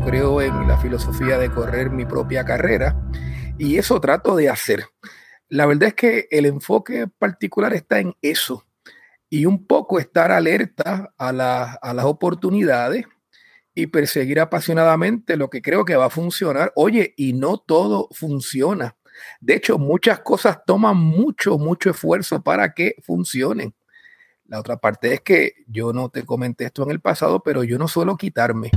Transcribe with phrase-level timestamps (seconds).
[0.00, 2.96] creo en la filosofía de correr mi propia carrera
[3.58, 4.86] y eso trato de hacer.
[5.48, 8.66] La verdad es que el enfoque particular está en eso
[9.28, 13.06] y un poco estar alerta a, a las oportunidades
[13.74, 16.72] y perseguir apasionadamente lo que creo que va a funcionar.
[16.74, 18.96] Oye, y no todo funciona.
[19.40, 23.74] De hecho, muchas cosas toman mucho, mucho esfuerzo para que funcionen.
[24.46, 27.78] La otra parte es que yo no te comenté esto en el pasado, pero yo
[27.78, 28.70] no suelo quitarme.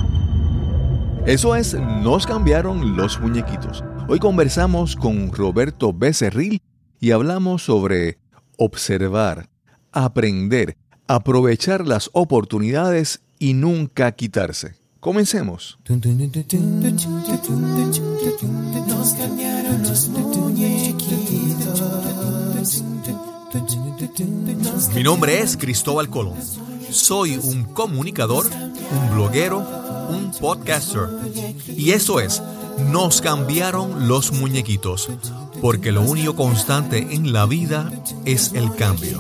[1.30, 3.84] Eso es, nos cambiaron los muñequitos.
[4.08, 6.60] Hoy conversamos con Roberto Becerril
[7.00, 8.18] y hablamos sobre
[8.58, 9.48] observar,
[9.92, 10.76] aprender,
[11.06, 14.74] aprovechar las oportunidades y nunca quitarse.
[15.00, 15.78] Comencemos.
[24.96, 26.38] Mi nombre es Cristóbal Colón.
[26.90, 31.08] Soy un comunicador, un bloguero, un podcaster.
[31.68, 32.42] Y eso es,
[32.92, 35.10] nos cambiaron los muñequitos,
[35.62, 37.92] porque lo único constante en la vida
[38.26, 39.20] es el cambio.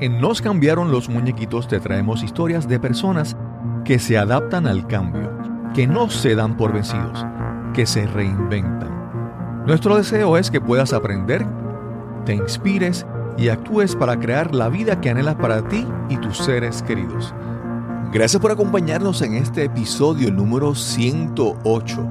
[0.00, 3.36] En Nos cambiaron los muñequitos te traemos historias de personas
[3.84, 5.30] que se adaptan al cambio,
[5.72, 7.24] que no se dan por vencidos,
[7.72, 9.64] que se reinventan.
[9.66, 11.46] Nuestro deseo es que puedas aprender,
[12.26, 16.82] te inspires y actúes para crear la vida que anhelas para ti y tus seres
[16.82, 17.34] queridos.
[18.12, 22.08] Gracias por acompañarnos en este episodio número 108.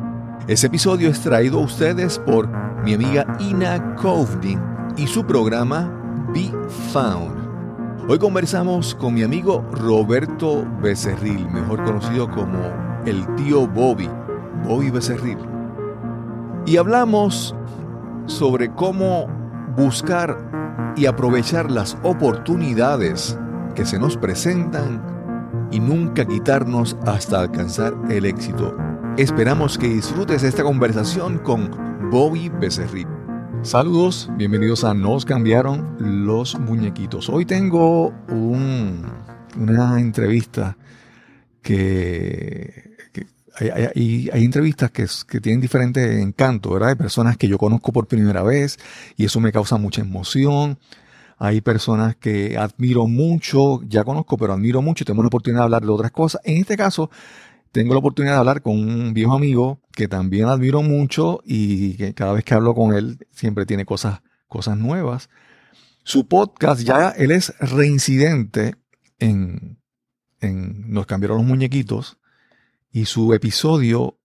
[0.47, 2.49] Este episodio es traído a ustedes por
[2.83, 4.59] mi amiga Ina Kovdin
[4.97, 5.89] y su programa
[6.33, 6.51] Be
[6.91, 7.43] Found.
[8.09, 12.59] Hoy conversamos con mi amigo Roberto Becerril, mejor conocido como
[13.05, 14.09] el tío Bobby,
[14.65, 15.37] Bobby Becerril.
[16.65, 17.55] Y hablamos
[18.25, 19.27] sobre cómo
[19.77, 20.62] buscar
[20.95, 23.37] y aprovechar las oportunidades
[23.75, 25.01] que se nos presentan
[25.71, 28.77] y nunca quitarnos hasta alcanzar el éxito.
[29.17, 31.71] Esperamos que disfrutes esta conversación con
[32.11, 33.07] Bobby Becerril.
[33.63, 37.29] Saludos, bienvenidos a Nos cambiaron los muñequitos.
[37.29, 40.77] Hoy tengo una entrevista
[41.61, 42.92] que
[43.55, 45.07] hay, entrevistas que,
[45.39, 46.89] tienen diferente encanto, ¿verdad?
[46.89, 48.79] Hay personas que yo conozco por primera vez
[49.15, 50.79] y eso me causa mucha emoción.
[51.37, 55.65] Hay personas que admiro mucho, ya conozco, pero admiro mucho y tengo la oportunidad de
[55.65, 56.41] hablar de otras cosas.
[56.45, 57.09] En este caso,
[57.71, 62.13] tengo la oportunidad de hablar con un viejo amigo que también admiro mucho y que
[62.13, 65.29] cada vez que hablo con él siempre tiene cosas, cosas nuevas.
[66.03, 68.75] Su podcast ya, él es reincidente
[69.19, 69.79] en,
[70.39, 72.17] en Nos cambiaron los muñequitos
[72.93, 74.19] y su episodio,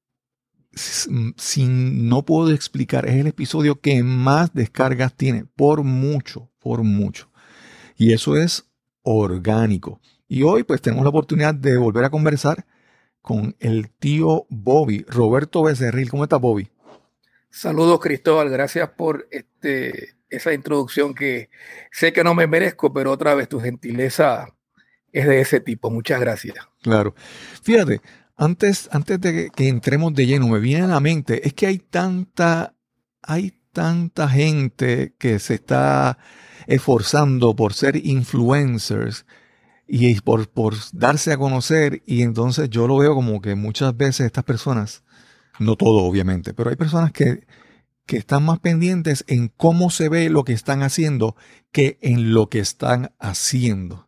[0.74, 7.30] sin, no puedo explicar, es el episodio que más descargas tiene, por mucho, por mucho.
[7.96, 8.68] Y eso es
[9.02, 10.00] orgánico.
[10.28, 12.66] Y hoy pues tenemos la oportunidad de volver a conversar
[13.22, 16.10] con el tío Bobby, Roberto Becerril.
[16.10, 16.68] ¿Cómo estás, Bobby?
[17.50, 18.50] Saludos, Cristóbal.
[18.50, 21.48] Gracias por este, esa introducción que
[21.90, 24.54] sé que no me merezco, pero otra vez tu gentileza
[25.10, 25.90] es de ese tipo.
[25.90, 26.56] Muchas gracias.
[26.82, 27.14] Claro.
[27.62, 28.02] Fíjate,
[28.38, 31.78] antes, antes de que entremos de lleno, me viene a la mente, es que hay
[31.78, 32.76] tanta,
[33.20, 36.18] hay tanta gente que se está
[36.68, 39.26] esforzando por ser influencers
[39.88, 44.26] y por, por darse a conocer y entonces yo lo veo como que muchas veces
[44.26, 45.02] estas personas,
[45.58, 47.44] no todo obviamente, pero hay personas que,
[48.06, 51.34] que están más pendientes en cómo se ve lo que están haciendo
[51.72, 54.07] que en lo que están haciendo.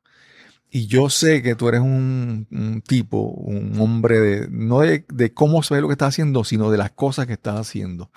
[0.72, 5.75] Y yo sé que tú eres un, tipo, un hombre de, no de, cómo se
[5.75, 8.10] ve lo que estás haciendo, sino de las cosas que estás haciendo.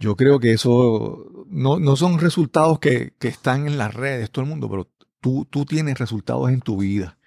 [0.00, 4.70] Yo creo que eso no, son resultados que, están en las redes, todo el mundo,
[4.70, 4.88] pero
[5.20, 7.18] tú, tú tienes resultados en tu vida.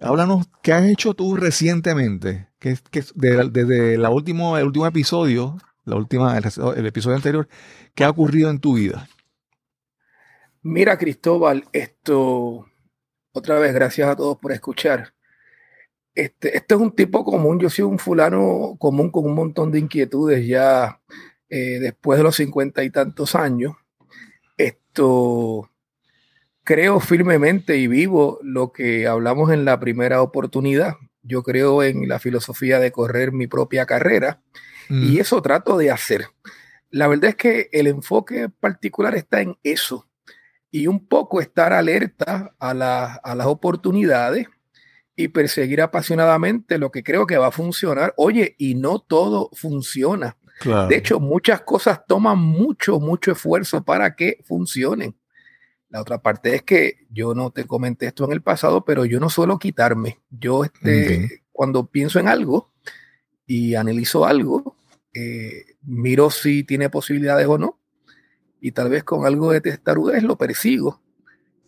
[0.00, 2.48] Háblanos, ¿qué has hecho tú recientemente?
[2.58, 7.48] Que, que desde la último, el último episodio, la última, el episodio anterior,
[7.94, 9.08] ¿qué ha ocurrido en tu vida?
[10.62, 12.69] Mira, Cristóbal, esto
[13.32, 15.14] otra vez, gracias a todos por escuchar.
[16.14, 19.78] Este, este es un tipo común, yo soy un fulano común con un montón de
[19.78, 21.00] inquietudes ya
[21.48, 23.74] eh, después de los cincuenta y tantos años.
[24.56, 25.70] Esto
[26.64, 30.96] creo firmemente y vivo lo que hablamos en la primera oportunidad.
[31.22, 34.42] Yo creo en la filosofía de correr mi propia carrera
[34.88, 35.20] y mm.
[35.20, 36.26] eso trato de hacer.
[36.90, 40.09] La verdad es que el enfoque particular está en eso
[40.70, 44.46] y un poco estar alerta a, las oportunidades
[45.16, 48.14] y perseguir apasionadamente lo que creo que va a funcionar.
[48.16, 50.36] Oye, y no todo funciona.
[50.88, 55.16] De hecho, muchas cosas toman mucho, mucho esfuerzo para que funcionen.
[55.88, 59.18] La otra parte es que yo no te comenté esto en el pasado, pero yo
[59.18, 60.20] no suelo quitarme.
[60.30, 62.70] Yo, este, cuando pienso en algo
[63.46, 64.76] y analizo algo,
[65.14, 67.79] eh, miro si tiene posibilidades o no,
[68.60, 71.00] y tal vez con algo de testarudez lo persigo.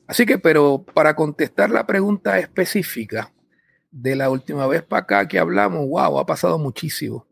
[0.06, 3.32] Así que, pero para contestar la pregunta específica
[3.90, 7.26] de la última vez para acá que hablamos, wow, ha pasado muchísimo.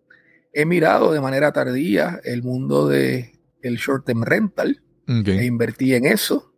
[0.53, 6.07] He mirado de manera tardía el mundo de el short term rental e invertí en
[6.07, 6.55] eso.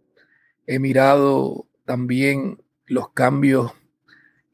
[0.66, 3.72] He mirado también los cambios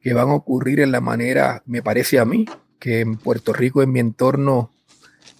[0.01, 2.45] que van a ocurrir en la manera, me parece a mí,
[2.79, 4.73] que en Puerto Rico, en mi entorno,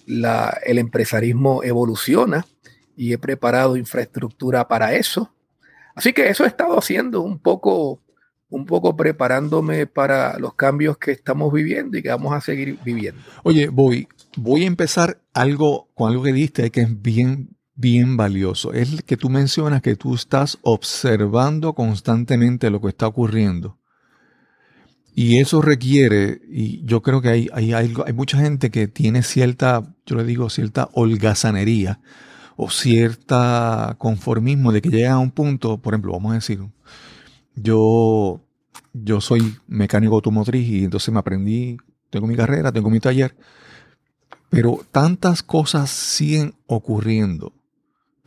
[0.06, 2.46] la, el empresarismo evoluciona
[2.96, 5.32] y he preparado infraestructura para eso.
[5.94, 8.00] Así que eso he estado haciendo un poco,
[8.48, 13.20] un poco preparándome para los cambios que estamos viviendo y que vamos a seguir viviendo.
[13.42, 18.74] Oye, voy, voy a empezar algo con algo que diste que es bien bien valioso.
[18.74, 23.78] Es que tú mencionas que tú estás observando constantemente lo que está ocurriendo.
[25.14, 29.94] Y eso requiere, y yo creo que hay, hay, hay, mucha gente que tiene cierta,
[30.06, 32.00] yo le digo, cierta holgazanería
[32.62, 36.60] o cierta conformismo de que llega a un punto, por ejemplo, vamos a decir,
[37.54, 38.40] yo,
[38.92, 41.76] yo soy mecánico automotriz y entonces me aprendí,
[42.10, 43.36] tengo mi carrera, tengo mi taller,
[44.50, 47.52] pero tantas cosas siguen ocurriendo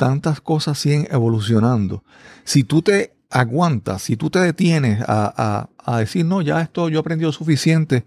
[0.04, 2.04] tantas cosas siguen evolucionando.
[2.44, 7.00] Si tú te aguantas, si tú te detienes a, decir, no, ya esto yo he
[7.00, 8.06] aprendido suficiente,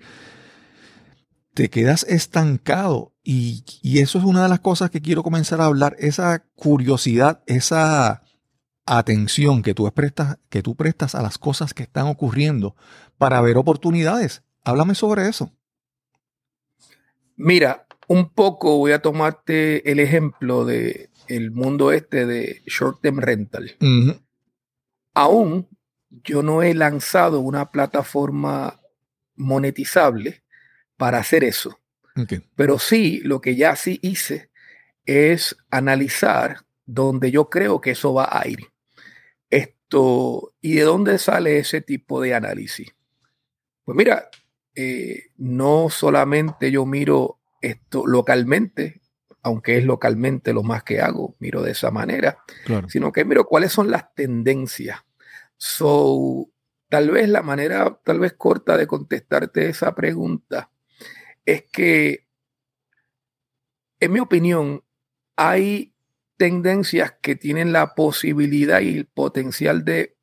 [1.54, 3.12] te quedas estancado.
[3.28, 7.42] Y, y, eso es una de las cosas que quiero comenzar a hablar, esa curiosidad,
[7.46, 8.22] esa
[8.86, 12.76] atención que tú prestas, que tú prestas a las cosas que están ocurriendo
[13.18, 14.44] para ver oportunidades.
[14.62, 15.52] Háblame sobre eso.
[17.34, 23.18] Mira, un poco voy a tomarte el ejemplo de el mundo este de short term
[23.18, 23.76] rental.
[25.14, 25.68] Aún
[26.22, 28.80] yo no he lanzado una plataforma
[29.34, 30.44] monetizable
[30.96, 31.80] para hacer eso.
[32.54, 34.50] Pero sí, lo que ya sí hice
[35.04, 38.60] es analizar dónde yo creo que eso va a ir.
[39.50, 42.88] Esto, ¿y de dónde sale ese tipo de análisis?
[43.84, 44.28] Pues mira,
[44.74, 49.00] eh, no solamente yo miro esto localmente,
[49.42, 52.38] aunque es localmente lo más que hago, miro de esa manera,
[52.88, 55.00] sino que miro cuáles son las tendencias.
[55.56, 56.48] So,
[56.88, 60.70] tal vez la manera, tal vez corta de contestarte esa pregunta
[61.46, 62.26] es que,
[64.00, 64.82] en mi opinión,
[65.36, 65.94] hay
[66.36, 70.16] tendencias que tienen la posibilidad y el potencial de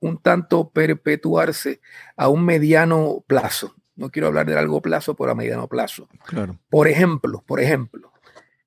[0.00, 1.80] un tanto perpetuarse
[2.16, 3.74] a un mediano plazo.
[3.96, 6.08] No quiero hablar de largo plazo, pero a mediano plazo.
[6.24, 6.58] Claro.
[6.70, 8.12] Por ejemplo, por ejemplo,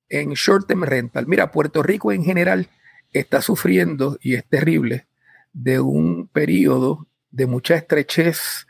[0.08, 1.26] en short term rental.
[1.26, 2.68] Mira, Puerto Rico en general
[3.12, 5.06] está sufriendo, y es terrible,
[5.52, 8.66] de un periodo de mucha estrechez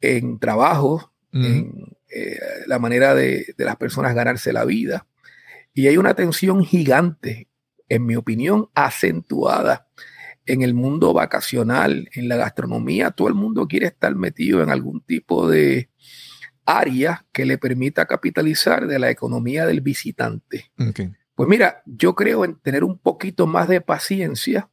[0.00, 5.06] en trabajo, en eh, la manera de, de las personas ganarse la vida.
[5.74, 7.48] Y hay una tensión gigante,
[7.88, 9.88] en mi opinión, acentuada
[10.44, 13.10] en el mundo vacacional, en la gastronomía.
[13.12, 15.88] Todo el mundo quiere estar metido en algún tipo de,
[16.64, 20.70] área que le permita capitalizar de la economía del visitante.
[21.34, 24.70] Pues mira, yo creo en tener un poquito más de paciencia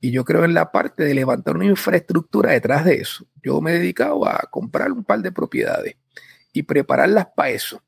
[0.00, 3.26] y yo creo en la parte de levantar una infraestructura detrás de eso.
[3.42, 5.96] Yo me he dedicado a comprar un par de propiedades
[6.58, 7.82] y prepararlas para eso.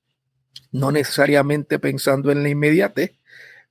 [0.72, 3.12] No necesariamente pensando en la inmediatez,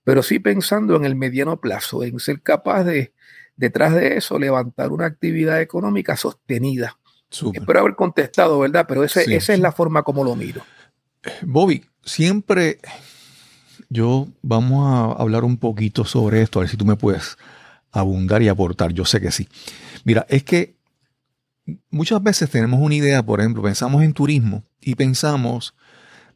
[0.04, 3.14] pero sí pensando en el mediano plazo, en ser capaz de,
[3.56, 6.98] detrás de eso, levantar una actividad económica sostenida
[7.30, 8.86] Espero haber contestado, ¿verdad?
[8.88, 10.62] Pero esa es la forma como lo miro.
[11.42, 12.80] Bobby, siempre
[13.90, 17.38] yo vamos a hablar un poquito sobre esto, a ver si tú me puedes
[17.92, 18.94] abundar y aportar.
[18.94, 19.50] Yo sé que sí.
[20.06, 20.77] Mira, es que
[21.90, 25.76] muchas veces tenemos una idea, por ejemplo, pensamos en turismo y pensamos,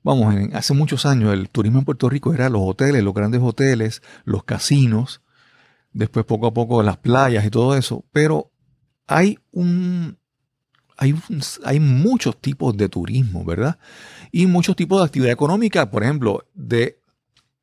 [0.04, 4.02] vamos, hace muchos años el turismo en Puerto Rico era los hoteles, los grandes hoteles,
[4.26, 5.22] los casinos,
[5.94, 8.52] después poco a poco las playas y todo eso, pero
[9.08, 10.18] hay un,
[11.64, 13.80] hay, muchos tipos de turismo, ¿verdad?
[14.32, 17.02] Y muchos tipos de actividad económica, por ejemplo, de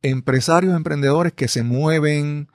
[0.03, 2.49] empresarios, emprendedores que se mueven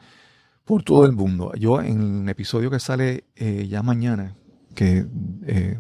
[0.65, 1.53] por todo el mundo.
[1.55, 4.35] Yo en el episodio que sale eh, ya mañana,
[4.73, 5.05] que
[5.45, 5.77] eh,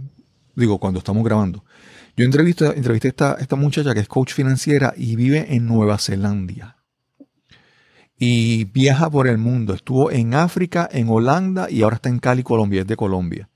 [0.55, 1.63] digo, cuando estamos grabando,
[2.15, 5.97] yo entrevisté, entrevisté a esta, esta muchacha que es coach financiera y vive en Nueva
[5.97, 6.77] Zelanda.
[8.17, 9.73] Y viaja por el mundo.
[9.73, 12.81] Estuvo en África, en Holanda y ahora está en Cali, Colombia.
[12.81, 13.49] Es de Colombia.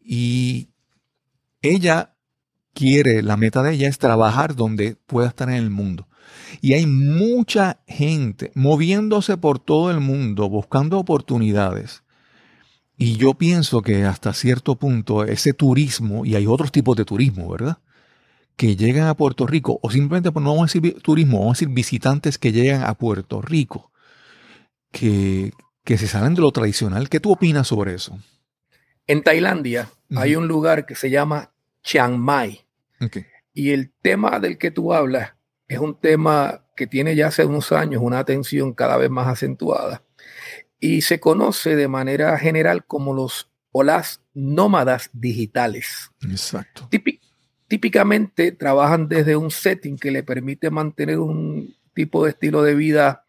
[0.00, 0.70] Y
[1.62, 2.16] ella
[2.74, 6.08] quiere, la meta de ella es trabajar donde pueda estar en el mundo.
[6.60, 12.02] Y hay mucha gente moviéndose por todo el mundo, buscando oportunidades.
[13.02, 17.48] Y yo pienso que hasta cierto punto ese turismo, y hay otros tipos de turismo,
[17.48, 17.78] ¿verdad?
[18.56, 21.68] Que llegan a Puerto Rico, o simplemente no vamos a decir turismo, vamos a decir
[21.74, 23.90] visitantes que llegan a Puerto Rico,
[24.92, 27.08] que, que se salen de lo tradicional.
[27.08, 28.18] ¿Qué tú opinas sobre eso?
[29.06, 31.52] En Tailandia hay un lugar que se llama
[31.82, 32.66] Chiang Mai.
[33.54, 35.36] Y el tema del que tú hablas
[35.68, 40.02] es un tema que tiene ya hace unos años una atención cada vez más acentuada
[40.80, 46.10] y se conoce de manera general como los o las nómadas digitales.
[46.28, 46.88] Exacto.
[47.68, 53.24] típicamente trabajan desde un setting que le permite mantener un tipo de estilo de vida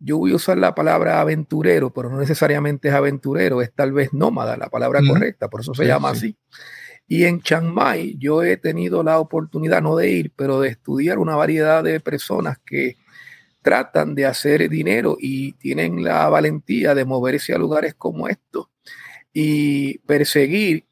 [0.00, 4.12] yo voy a usar la palabra aventurero, pero no necesariamente es aventurero, es tal vez
[4.14, 6.36] nómada, la palabra correcta, por eso se llama así.
[7.06, 11.18] Y en Chiang Mai yo he tenido la oportunidad, no de ir, pero de estudiar
[11.18, 12.96] una variedad de personas que
[13.62, 18.68] tratan de hacer dinero y tienen la valentía de moverse a lugares como estos
[19.32, 20.86] y perseguir,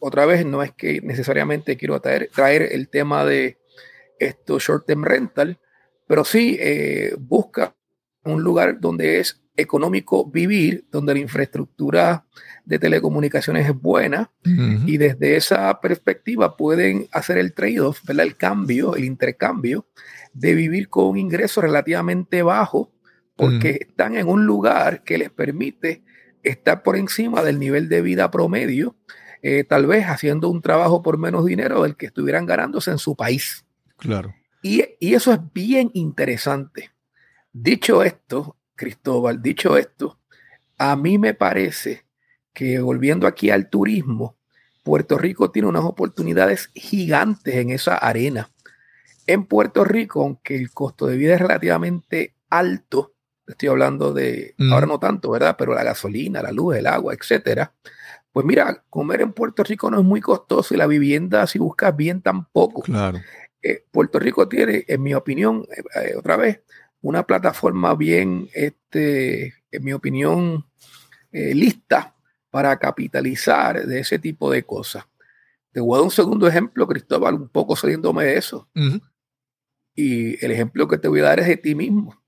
[0.00, 3.58] otra vez no es que necesariamente quiero traer, traer el tema de
[4.18, 5.58] esto short term rental,
[6.06, 7.76] pero sí eh, busca
[8.24, 12.26] un lugar donde es económico vivir, donde la infraestructura
[12.64, 19.04] de telecomunicaciones es buena y desde esa perspectiva pueden hacer el trade-off, el cambio, el
[19.04, 19.86] intercambio
[20.38, 22.92] de vivir con un ingreso relativamente bajo
[23.36, 26.02] porque están en un lugar que les permite
[26.42, 28.96] estar por encima del nivel de vida promedio,
[29.42, 33.14] eh, tal vez haciendo un trabajo por menos dinero del que estuvieran ganándose en su
[33.14, 33.66] país.
[33.98, 34.34] Claro.
[34.62, 36.90] Y, y eso es bien interesante
[37.58, 40.18] Dicho esto, Cristóbal, dicho esto,
[40.76, 42.04] a mí me parece
[42.52, 44.36] que volviendo aquí al turismo,
[44.82, 48.50] Puerto Rico tiene unas oportunidades gigantes en esa arena.
[49.26, 53.14] En Puerto Rico, aunque el costo de vida es relativamente alto,
[53.46, 55.56] estoy hablando de, ahora no tanto, ¿verdad?
[55.58, 57.72] Pero la gasolina, la luz, el agua, etcétera.
[58.32, 61.96] Pues mira, comer en Puerto Rico no es muy costoso y la vivienda, si buscas
[61.96, 62.82] bien, tampoco.
[62.82, 63.20] Claro.
[63.62, 66.60] Eh, Puerto Rico tiene, en mi opinión, eh, eh, otra vez,
[67.00, 70.66] una plataforma bien, este, en mi opinión,
[71.32, 72.14] eh, lista
[72.50, 75.04] para capitalizar de ese tipo de cosas.
[75.72, 78.68] Te voy a dar un segundo ejemplo, Cristóbal, un poco saliéndome de eso.
[79.96, 82.22] Y el ejemplo que te voy a dar es de ti mismo.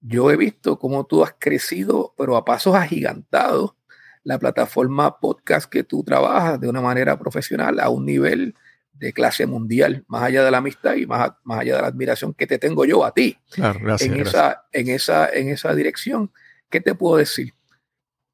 [0.00, 3.74] Yo he visto cómo tú has crecido, pero a pasos agigantados,
[4.22, 8.54] la plataforma podcast que tú trabajas de una manera profesional a un nivel
[8.92, 12.34] de clase mundial, más allá de la amistad y más, más allá de la admiración
[12.34, 13.36] que te tengo yo a ti.
[13.56, 16.32] en, Esa, en, esa, en esa dirección,
[16.70, 17.54] ¿qué te puedo decir?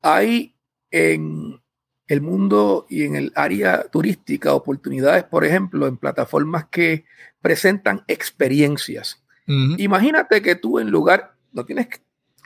[0.02, 0.56] Hay
[0.90, 1.60] en
[2.06, 7.04] el mundo y en el área turística oportunidades, por ejemplo, en plataformas que
[7.40, 9.22] presentan experiencias.
[9.46, 11.88] Imagínate que tú en lugar, no tienes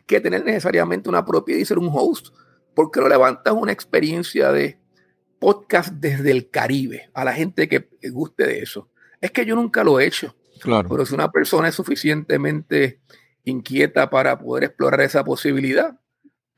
[0.07, 2.29] que tener necesariamente una propiedad y ser un host,
[2.75, 4.79] porque lo levantas una experiencia de
[5.39, 8.91] podcast desde el Caribe a la gente que guste de eso.
[9.21, 10.35] Es que yo nunca lo he hecho.
[10.61, 10.89] Claro.
[10.89, 13.01] Pero si una persona es suficientemente
[13.45, 16.01] inquieta para poder explorar esa posibilidad,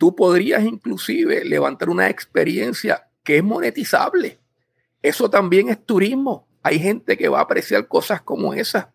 [0.01, 4.39] tú podrías inclusive levantar una experiencia que es monetizable.
[5.03, 6.49] Eso también es turismo.
[6.63, 8.87] Hay gente que va a apreciar cosas como esas.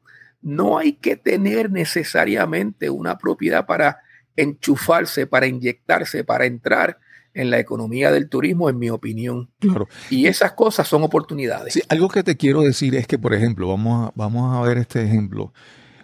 [0.41, 3.99] No hay que tener necesariamente una propiedad para
[4.35, 6.97] enchufarse, para inyectarse, para entrar
[7.35, 9.51] en la economía del turismo, en mi opinión.
[9.59, 9.87] Claro.
[10.09, 11.75] Y esas cosas son oportunidades.
[11.75, 14.79] Sí, algo que te quiero decir es que, por ejemplo, vamos a, vamos a ver
[14.79, 15.53] este ejemplo.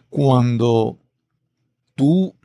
[0.09, 0.99] Cuando
[1.95, 2.35] tú,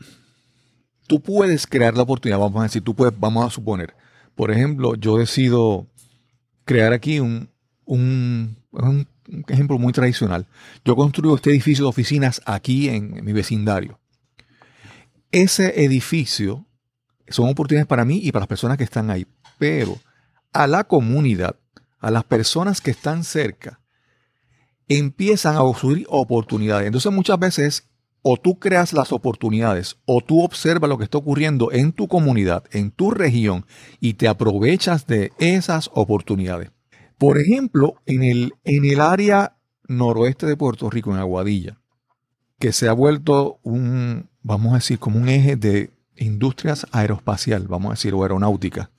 [1.06, 3.94] tú puedes crear la oportunidad, vamos a decir, tú puedes, vamos a suponer,
[4.34, 5.86] por ejemplo, yo decido
[6.64, 7.48] crear aquí un,
[7.86, 8.56] un,
[9.48, 10.46] ejemplo muy tradicional.
[10.84, 13.98] Yo construyo este edificio de oficinas aquí en mi vecindario.
[15.32, 16.66] Ese edificio
[17.28, 19.26] son oportunidades para mí y para las personas que están ahí.
[19.58, 19.98] Pero
[20.52, 21.56] a la comunidad,
[21.98, 23.80] a las personas que están cerca,
[24.88, 26.86] empiezan a surgir oportunidades.
[26.86, 27.88] Entonces muchas veces
[28.28, 32.64] o tú creas las oportunidades o tú observas lo que está ocurriendo en tu comunidad,
[32.72, 33.66] en tu región
[34.00, 36.72] y te aprovechas de esas oportunidades.
[37.18, 41.78] Por ejemplo, en el, en el área noroeste de Puerto Rico, en Aguadilla,
[42.58, 47.90] que se ha vuelto un, vamos a decir, como un eje de industrias aeroespacial, vamos
[47.90, 48.90] a decir, o aeronáutica.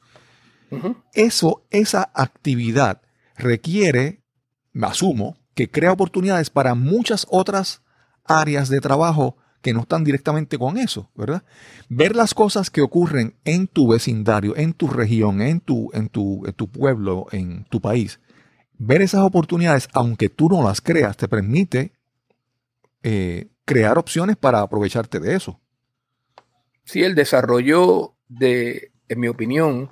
[1.13, 3.01] Eso, esa actividad
[3.35, 4.23] requiere,
[4.71, 7.81] me asumo, que crea oportunidades para muchas otras
[8.27, 11.43] áreas de trabajo que no están directamente con eso, ¿verdad?
[11.89, 16.45] Ver las cosas que ocurren en tu vecindario, en tu región, en tu, en tu,
[16.45, 18.19] en tu pueblo, en tu país.
[18.77, 21.91] Ver esas oportunidades, aunque tú no las creas, te permite
[23.03, 25.59] eh, crear opciones para aprovecharte de eso.
[26.83, 29.91] Sí, el desarrollo de, en mi opinión,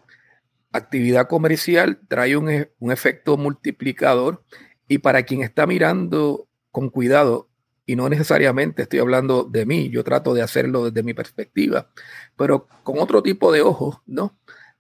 [0.72, 4.44] actividad comercial trae un, un efecto multiplicador
[4.88, 7.50] y para quien está mirando con cuidado,
[7.86, 11.89] y no necesariamente estoy hablando de mí, yo trato de hacerlo desde mi perspectiva,
[12.36, 14.38] pero con otro tipo de ojos, ¿no?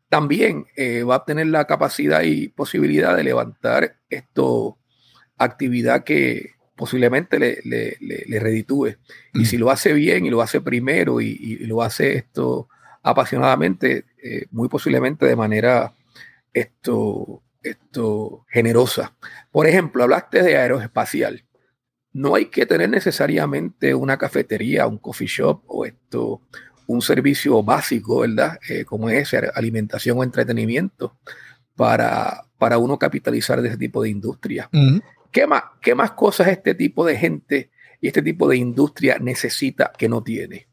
[0.09, 4.77] También eh, va a tener la capacidad y posibilidad de levantar esto,
[5.37, 8.97] actividad que posiblemente le, le, reditúe.
[9.33, 9.45] Y mm.
[9.45, 12.69] si lo hace bien y lo hace primero y, lo hace esto
[13.01, 15.93] apasionadamente, eh, muy posiblemente de manera
[16.53, 19.15] esto, esto generosa.
[19.51, 21.44] Por ejemplo, hablaste de aeroespacial
[22.15, 26.41] no hay que tener necesariamente una cafetería, un coffee shop o esto,
[26.87, 28.57] un servicio básico, ¿verdad?
[28.69, 31.17] Eh, como es alimentación o entretenimiento
[31.75, 34.69] para, para uno capitalizar de ese tipo de industria.
[35.29, 37.69] ¿Qué, más, ¿Qué más cosas este tipo de gente
[37.99, 40.67] y este tipo de industria necesita que no tiene?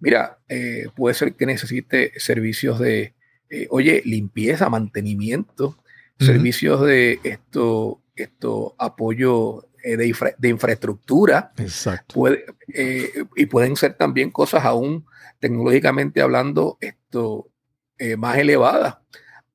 [0.00, 3.14] Mira, eh, puede ser que necesite servicios de,
[3.50, 5.78] eh, oye, limpieza, mantenimiento,
[6.18, 11.52] servicios de esto, esto, apoyo eh, de, infraestructura.
[11.58, 12.26] Exacto.
[12.74, 15.06] Eh, y pueden ser también cosas aún
[15.38, 17.48] tecnológicamente hablando esto,
[17.96, 18.96] eh, más elevadas.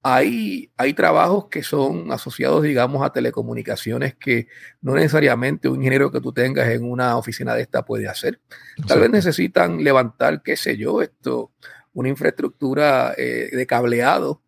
[0.02, 4.48] Hay, hay trabajos que son asociados, digamos, a telecomunicaciones que
[4.80, 8.40] no necesariamente un ingeniero que tú tengas en una oficina de esta puede hacer.
[8.88, 11.52] Tal vez necesitan levantar, qué sé yo, esto,
[11.94, 14.42] una infraestructura eh, de cableado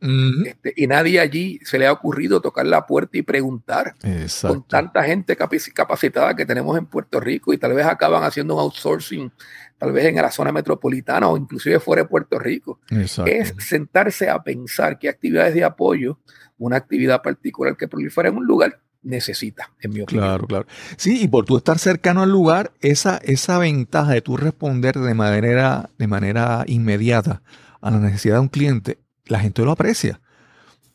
[0.45, 3.95] este, y nadie allí se le ha ocurrido tocar la puerta y preguntar
[4.41, 8.61] con tanta gente capacitada que tenemos en Puerto Rico y tal vez acaban haciendo un
[8.61, 9.31] outsourcing
[9.77, 12.79] tal vez en la zona metropolitana o inclusive fuera de Puerto Rico.
[13.25, 16.19] Es sentarse a pensar qué actividades de apoyo,
[16.57, 20.25] una actividad particular que prolifera en un lugar necesita, en mi opinión.
[20.25, 20.65] Claro, claro.
[20.97, 25.13] Sí, y por tú estar cercano al lugar, esa, esa ventaja de tú responder de
[25.13, 27.41] manera, de manera inmediata
[27.81, 30.19] a la necesidad de un cliente, la gente lo aprecia.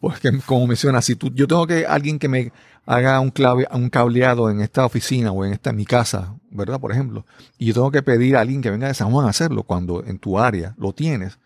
[0.00, 2.52] Porque, como mencionas, si tú, yo tengo que alguien que me
[2.86, 6.80] haga un, clave, un cableado en esta oficina o en esta mi casa, ¿verdad?
[6.80, 7.26] Por ejemplo,
[7.58, 10.04] y yo tengo que pedir a alguien que venga de San Juan a hacerlo cuando
[10.04, 11.38] en tu área lo tienes,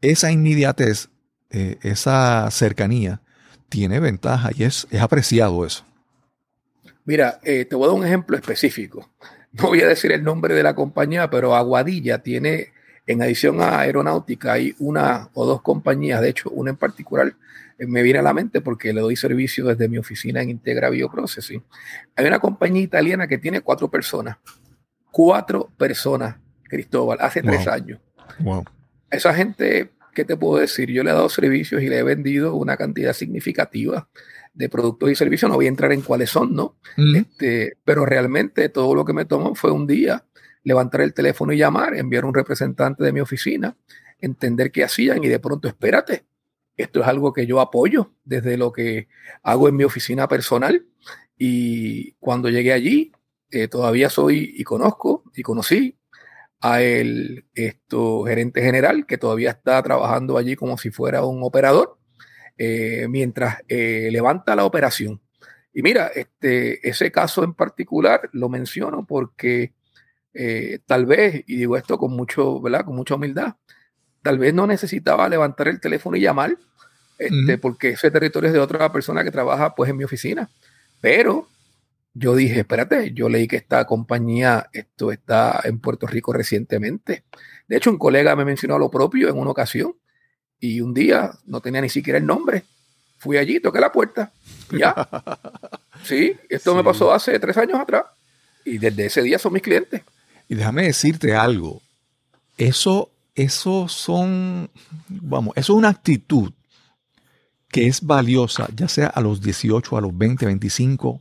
[0.00, 1.10] esa inmediatez,
[1.50, 3.20] eh, esa cercanía,
[3.68, 5.84] tiene ventaja y es, es apreciado eso.
[7.04, 9.10] Mira, eh, te voy a dar un ejemplo específico.
[9.52, 12.72] No voy a decir el nombre de la compañía, pero Aguadilla tiene,
[13.06, 17.34] en adición a aeronáutica, hay una o dos compañías, de hecho, una en particular
[17.78, 20.90] eh, me viene a la mente porque le doy servicio desde mi oficina en Integra
[20.90, 21.62] Bioprocessing.
[22.16, 24.38] Hay una compañía italiana que tiene cuatro personas.
[25.10, 28.00] Cuatro personas, Cristóbal, hace tres años.
[28.38, 28.64] Wow.
[29.10, 30.90] Esa gente, ¿qué te puedo decir?
[30.90, 34.08] Yo le he dado servicios y le he vendido una cantidad significativa
[34.54, 36.76] de productos y servicios, no voy a entrar en cuáles son, ¿no?
[37.16, 40.24] este, pero realmente todo lo que me tomó fue un día
[40.62, 43.76] levantar el teléfono y llamar, enviar un representante de mi oficina,
[44.18, 46.24] entender qué hacían y de pronto, espérate,
[46.76, 49.08] esto es algo que yo apoyo desde lo que
[49.42, 50.86] hago en mi oficina personal
[51.36, 53.12] y cuando llegué allí,
[53.50, 55.98] eh, todavía soy y conozco y conocí
[56.60, 61.98] a el esto, gerente general que todavía está trabajando allí como si fuera un operador
[62.56, 65.20] eh, mientras eh, levanta la operación.
[65.72, 69.72] Y mira, este, ese caso en particular lo menciono porque
[70.34, 72.84] eh, tal vez, y digo esto con, mucho, ¿verdad?
[72.84, 73.56] con mucha humildad,
[74.22, 76.56] tal vez no necesitaba levantar el teléfono y llamar,
[77.18, 80.50] este, porque ese territorio es de otra persona que trabaja pues en mi oficina.
[81.00, 81.48] Pero
[82.14, 87.24] yo dije, espérate, yo leí que esta compañía esto está en Puerto Rico recientemente.
[87.68, 89.94] De hecho, un colega me mencionó lo propio en una ocasión
[90.62, 92.62] y un día no tenía ni siquiera el nombre.
[93.18, 94.32] Fui allí, toqué la puerta.
[94.70, 94.94] Ya.
[96.04, 98.04] sí, esto me pasó hace tres años atrás.
[98.64, 100.02] Y desde ese día son mis clientes.
[100.48, 101.82] Y déjame decirte algo.
[102.56, 104.70] Eso, eso son,
[105.08, 106.52] vamos, eso es una actitud
[107.68, 111.20] que es valiosa, ya sea a los 18, a los 20, 25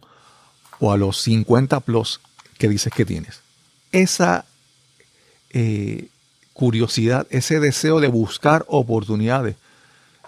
[0.80, 2.21] o a los 50 plus
[2.60, 3.41] que dices que tienes.
[3.91, 4.45] Esa
[5.49, 6.10] eh,
[6.62, 9.56] curiosidad, ese deseo de buscar oportunidades,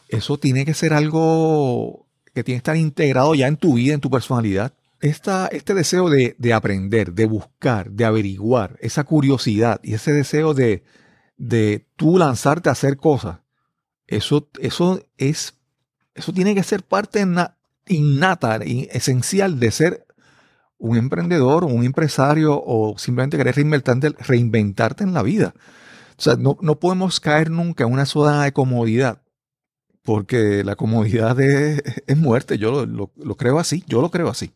[0.09, 3.99] eso tiene que ser algo que tiene que estar integrado ya en tu vida, en
[3.99, 4.73] tu personalidad.
[4.99, 10.83] Esta, este deseo de, aprender, de buscar, de averiguar, esa curiosidad y ese deseo de,
[11.37, 13.37] de tú lanzarte a hacer cosas,
[14.07, 15.53] eso, eso es,
[16.15, 17.23] eso tiene que ser parte
[17.87, 20.07] innata esencial de ser
[20.79, 25.53] un emprendedor, un empresario o simplemente querer reinventarte en la vida.
[26.23, 29.21] Sea, no, podemos caer nunca en una zona de comodidad,
[30.03, 31.81] porque la comodidad es,
[32.15, 32.57] muerte.
[32.57, 34.53] Yo lo, creo así, yo lo creo así.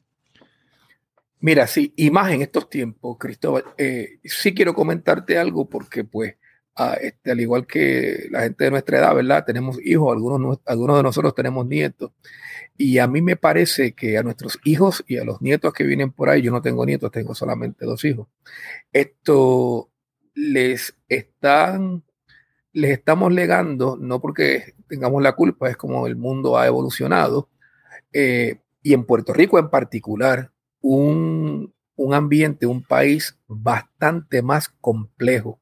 [1.42, 3.66] Mira, sí, y más en estos tiempos, Cristóbal.
[3.78, 6.36] Eh, sí quiero comentarte algo porque, pues,
[7.02, 9.44] este, al igual que la gente de nuestra edad, ¿verdad?
[9.46, 12.14] Tenemos hijos, algunos, algunos de nosotros tenemos nietos.
[12.78, 16.14] Y a mí me parece que a nuestros hijos y a los nietos que vienen
[16.14, 18.30] por ahí, yo no tengo nietos, tengo solamente dos hijos,
[18.94, 19.90] esto
[20.38, 22.04] les están,
[22.72, 27.50] les estamos legando, no porque tengamos la culpa, es como el mundo ha evolucionado,
[28.14, 35.60] eh, y en Puerto Rico en particular, un, un ambiente, un país bastante más complejo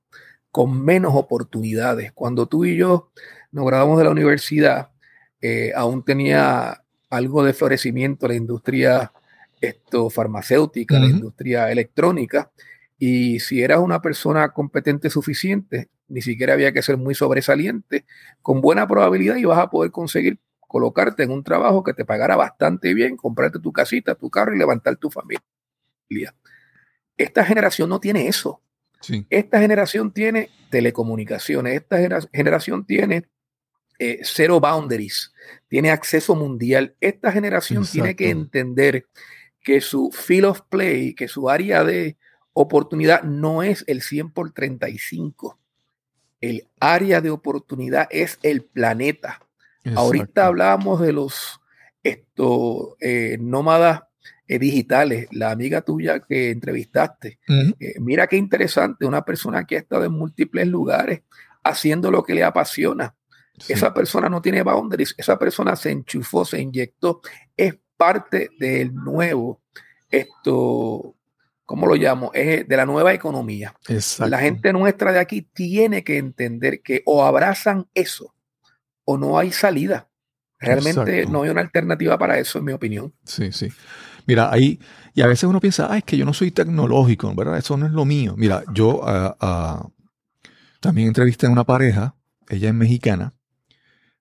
[0.51, 2.11] con menos oportunidades.
[2.11, 3.11] Cuando tú y yo
[3.51, 4.89] nos graduamos de la universidad,
[5.39, 9.13] eh, aún tenía algo de florecimiento la industria
[9.61, 12.51] esto, farmacéutica, la industria electrónica,
[12.97, 18.05] y si eras una persona competente suficiente, ni siquiera había que ser muy sobresaliente,
[18.41, 22.93] con buena probabilidad ibas a poder conseguir colocarte en un trabajo que te pagara bastante
[22.93, 25.43] bien, comprarte tu casita, tu carro y levantar tu familia.
[27.17, 28.61] Esta generación no tiene eso.
[29.29, 31.97] Esta generación tiene telecomunicaciones, esta
[32.33, 33.25] generación tiene
[33.99, 35.31] eh, cero boundaries,
[35.67, 36.95] tiene acceso mundial.
[36.99, 39.05] Esta generación tiene que entender
[39.61, 42.17] que su field of play, que su área de
[42.55, 45.59] oportunidad no es el 100 por 35.
[46.41, 49.41] El área de oportunidad es el planeta.
[49.95, 51.59] Ahorita hablábamos de los
[52.01, 54.03] esto, eh, nómadas
[54.47, 57.39] eh, digitales, la amiga tuya que entrevistaste.
[57.79, 61.21] Eh, mira qué interesante, una persona que ha estado en múltiples lugares
[61.63, 63.15] haciendo lo que le apasiona.
[63.67, 67.21] Esa persona no tiene boundaries, esa persona se enchufó, se inyectó,
[67.55, 69.61] es parte del nuevo,
[70.09, 71.14] esto,
[71.65, 72.31] ¿cómo lo llamo?
[72.33, 73.75] Es de la nueva economía.
[74.19, 78.33] La gente nuestra de aquí tiene que entender que o abrazan eso
[79.03, 80.09] o no hay salida.
[80.59, 83.13] Realmente no hay una alternativa para eso, en mi opinión.
[83.23, 83.71] Sí, sí.
[84.25, 84.79] Mira, ahí,
[85.13, 87.57] y a veces uno piensa, ah, es que yo no soy tecnológico, ¿verdad?
[87.57, 88.35] Eso no es lo mío.
[88.37, 89.89] Mira, yo ah, ah,
[90.79, 92.15] también entrevisté a una pareja,
[92.49, 93.35] ella es mexicana,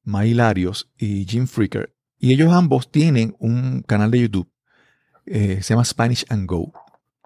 [0.02, 4.50] May Larios y Jim Freaker, y ellos ambos tienen un canal de YouTube,
[5.26, 6.72] eh, se llama Spanish and Go.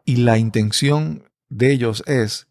[0.08, 2.48] Y la intención de ellos es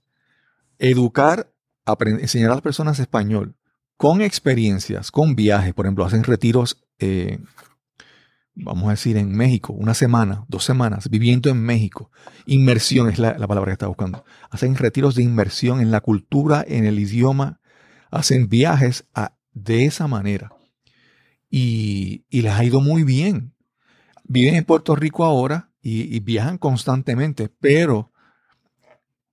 [0.78, 1.52] educar,
[2.00, 3.56] enseñar a las personas español
[3.98, 5.74] con experiencias, con viajes.
[5.74, 7.39] Por ejemplo, hacen retiros eh,
[8.54, 12.12] vamos a decir, en México, una semana, dos semanas, viviendo en México.
[12.46, 14.24] Inmersión es la, palabra que está buscando.
[14.52, 17.60] Hacen retiros de inmersión en la cultura, en el idioma.
[18.12, 19.06] Hacen viajes
[19.54, 20.52] de esa manera.
[21.50, 23.56] Y, les ha ido muy bien.
[24.26, 28.12] Viven en Puerto Rico ahora y, viajan constantemente, pero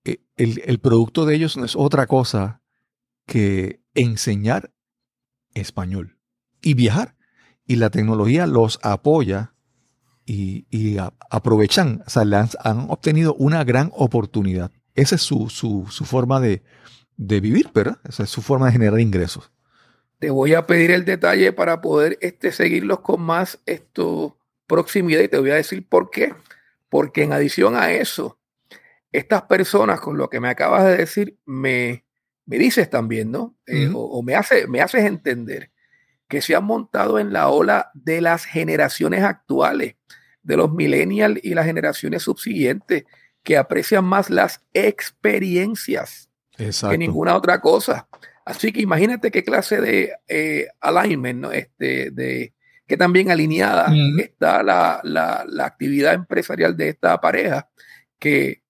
[0.04, 2.62] eh, el, el producto de ellos no es otra cosa
[3.26, 4.72] que enseñar
[5.54, 6.18] español
[6.62, 7.16] y viajar
[7.66, 9.54] y la tecnología los apoya
[10.26, 10.96] y,
[11.30, 12.22] aprovechan, o sea,
[12.60, 14.70] han, obtenido una gran oportunidad.
[14.94, 15.48] Esa es su,
[16.04, 16.62] forma de,
[17.16, 17.98] vivir, ¿verdad?
[18.08, 19.50] Esa es su forma de generar ingresos.
[20.20, 25.28] Te voy a pedir el detalle para poder este, seguirlos con más esto, proximidad y
[25.28, 26.32] te voy a decir por qué.
[26.94, 28.38] Porque en adición a eso,
[29.10, 32.04] estas personas, con lo que me acabas de decir, me,
[32.46, 33.56] me dices también, ¿no?
[33.66, 35.72] Eh, o, me, hace, me haces entender
[36.28, 39.96] que se han montado en la ola de las generaciones actuales,
[40.44, 43.02] de los millennials y las generaciones subsiguientes,
[43.42, 48.06] que aprecian más las experiencias que ninguna otra cosa.
[48.44, 51.50] Así que imagínate qué clase de eh, alignment, ¿no?
[51.50, 52.53] este, de,
[52.86, 57.68] que también alineada está la, la, actividad empresarial de esta pareja
[58.18, 58.62] que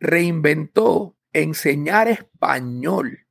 [0.00, 3.26] reinventó enseñar español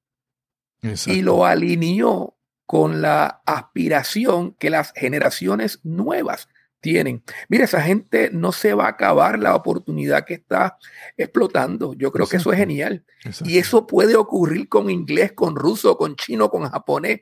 [1.05, 6.47] y lo alineó con la aspiración que las generaciones nuevas
[6.83, 7.23] tienen.
[7.47, 10.77] Mira, esa gente no se va a acabar la oportunidad que está
[11.15, 11.93] explotando.
[11.93, 13.05] Yo creo que eso es genial.
[13.45, 17.21] Y eso puede ocurrir con inglés, con ruso, con chino, con japonés.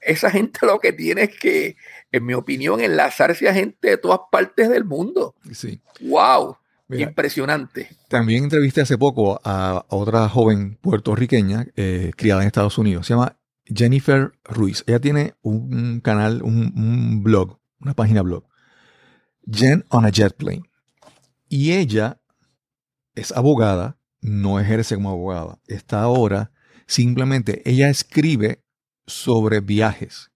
[0.00, 1.76] Esa gente lo que tiene es que,
[2.12, 5.34] en mi opinión, enlazarse a gente de todas partes del mundo.
[5.52, 5.80] Sí.
[6.00, 6.56] ¡Wow!
[6.90, 7.90] Impresionante.
[8.08, 13.06] También entrevisté hace poco a otra joven puertorriqueña eh, criada en Estados Unidos.
[13.06, 14.84] Se llama Jennifer Ruiz.
[14.86, 18.44] Ella tiene un canal, un, blog, una página blog.
[19.50, 20.62] Jen on a Jet Plane.
[21.48, 22.20] Y ella
[23.14, 25.58] es abogada, no ejerce como abogada.
[25.66, 26.52] Está ahora
[26.86, 28.62] simplemente, ella escribe
[29.06, 30.30] sobre viajes.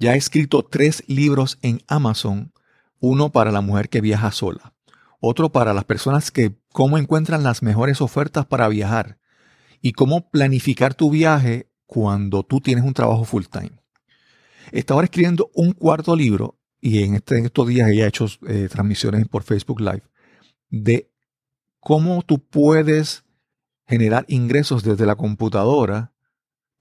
[0.00, 2.54] Ya ha escrito tres libros en Amazon.
[3.00, 4.72] Uno para la mujer que viaja sola.
[5.20, 9.18] Otro para las personas que cómo encuentran las mejores ofertas para viajar.
[9.82, 13.72] Y cómo planificar tu viaje cuando tú tienes un trabajo full time.
[14.72, 19.28] Está ahora escribiendo un cuarto libro y en, este, estos días ella hecho eh, transmisiones
[19.28, 20.02] por Facebook Live
[20.70, 21.10] de
[21.78, 23.24] cómo tú puedes
[23.86, 26.09] generar ingresos desde la computadora,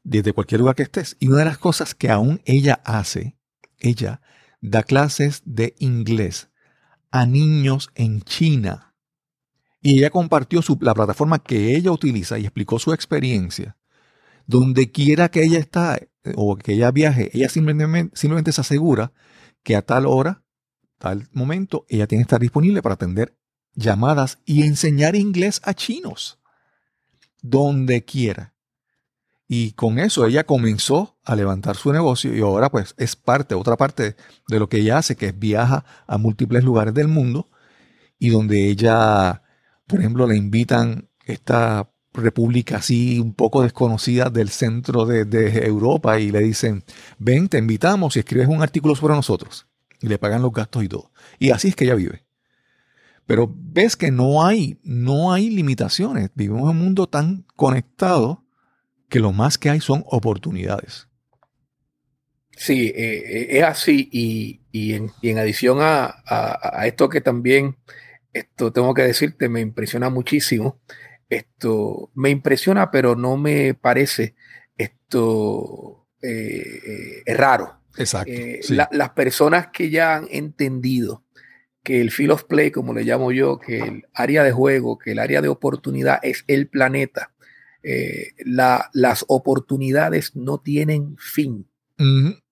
[0.10, 1.16] desde cualquier lugar que estés.
[1.20, 3.38] Y una de las cosas que aún ella hace,
[3.78, 4.22] ella
[4.60, 6.50] da clases de inglés
[7.12, 8.96] a niños en China.
[9.82, 13.78] Y ella compartió la plataforma que ella utiliza y explicó su experiencia.
[14.48, 16.00] Donde quiera que ella está
[16.36, 19.14] o que ella viaje, ella simplemente, simplemente se asegura
[19.62, 20.44] que a tal hora,
[20.98, 23.38] tal momento, ella tiene que estar disponible para atender
[23.76, 26.40] llamadas y enseñar inglés a chinos.
[27.42, 28.56] Donde quiera.
[29.52, 33.78] Y con eso ella comenzó a levantar su negocio y ahora pues es parte, otra
[33.78, 34.16] parte
[34.48, 37.50] de lo que ella hace, que es viaja a múltiples lugares del mundo
[38.20, 39.42] y donde ella,
[39.88, 46.20] por ejemplo, le invitan esta república así un poco desconocida del centro de, de, Europa
[46.20, 46.84] y le dicen,
[47.18, 49.66] ven, te invitamos y escribes un artículo sobre nosotros.
[50.00, 51.12] Y le pagan los gastos y todo.
[51.40, 52.24] Y así es que ella vive.
[53.26, 56.30] Pero ves que no hay, no hay limitaciones.
[56.36, 58.44] Vivimos en un mundo tan conectado
[59.10, 61.08] que lo más que hay son oportunidades.
[62.56, 64.10] Sí, eh, eh, es así.
[64.12, 66.24] Y, en, adición a,
[66.86, 67.78] esto que también,
[68.34, 70.80] esto tengo que decirte, me impresiona muchísimo.
[71.30, 74.36] Esto me impresiona, pero no me parece
[74.78, 77.78] esto eh, raro.
[77.98, 78.32] Exacto.
[78.92, 81.26] las personas que ya han entendido
[81.84, 85.12] que el field of play, como le llamo yo, que el área de juego, que
[85.12, 87.32] el área de oportunidad es el planeta,
[87.84, 91.68] eh, las oportunidades no tienen fin.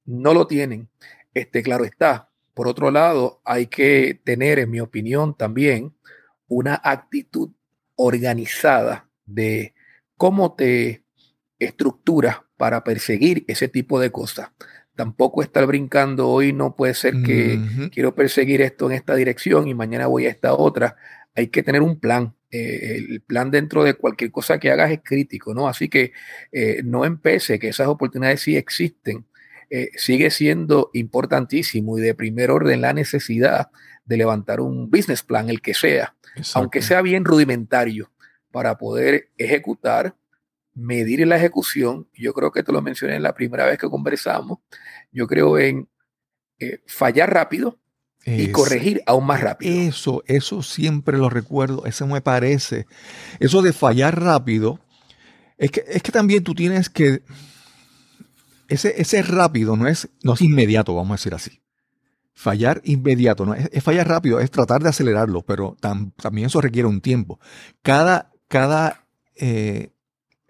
[0.06, 0.90] No lo tienen.
[1.34, 2.30] Este, claro está.
[2.54, 5.94] Por otro lado, hay que tener, en mi opinión, también
[6.48, 7.52] una actitud
[7.96, 9.74] organizada de
[10.16, 11.04] cómo te
[11.60, 14.50] estructuras para perseguir ese tipo de cosas.
[14.96, 17.60] Tampoco estar brincando hoy no puede ser que
[17.94, 20.96] quiero perseguir esto en esta dirección y mañana voy a esta otra.
[21.38, 22.36] Hay que tener un plan.
[22.50, 25.68] Eh, el plan dentro de cualquier cosa que hagas es crítico, ¿no?
[25.68, 26.12] Así que
[26.52, 29.28] eh, no empece, que esas oportunidades sí existen.
[29.70, 33.70] Eh, sigue siendo importantísimo y de primer orden la necesidad
[34.06, 36.16] de levantar un business plan, el que sea,
[36.56, 38.12] aunque sea bien rudimentario,
[38.52, 40.16] para poder ejecutar,
[40.74, 42.08] medir la ejecución.
[42.14, 44.60] Yo creo que te lo mencioné la primera vez que conversamos.
[45.12, 45.88] Yo creo en
[46.88, 47.78] fallar rápido,
[48.28, 49.74] y corregir aún más rápido.
[49.74, 52.86] Eso, eso siempre lo recuerdo, eso me parece.
[53.40, 54.80] Eso de fallar rápido,
[55.58, 57.24] es que, es que también tú tienes que...
[58.68, 61.62] Ese, ese rápido no es, no es inmediato, vamos a decir así.
[62.34, 67.00] Fallar inmediato, no es, fallar rápido, es tratar de acelerarlo, pero también eso requiere un
[67.00, 67.40] tiempo.
[67.82, 69.92] Cada, cada eh,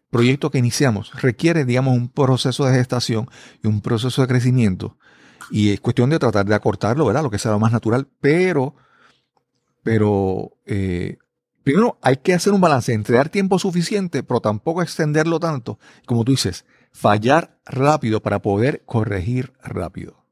[0.09, 3.29] proyecto que iniciamos requiere, digamos, un proceso de gestación
[3.63, 4.97] y un proceso de crecimiento
[5.49, 7.23] y es cuestión de tratar de acortarlo, ¿verdad?
[7.23, 8.75] Lo que sea lo más natural, pero,
[9.83, 11.17] pero, eh,
[11.63, 15.79] primero hay que hacer un balance entre dar tiempo suficiente, pero tampoco extenderlo tanto.
[16.05, 20.23] Como tú dices, fallar rápido para poder corregir rápido.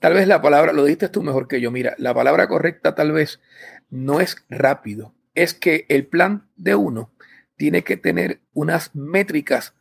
[0.00, 3.12] Tal vez la palabra, lo dijiste tú mejor que yo, mira, la palabra correcta tal
[3.12, 3.40] vez
[3.88, 7.10] no es rápido, es que el plan de uno
[7.56, 9.74] tiene que tener unas métricas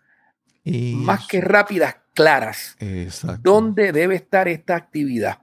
[0.66, 2.78] más que rápidas, claras.
[3.42, 5.40] ¿Dónde debe estar esta actividad?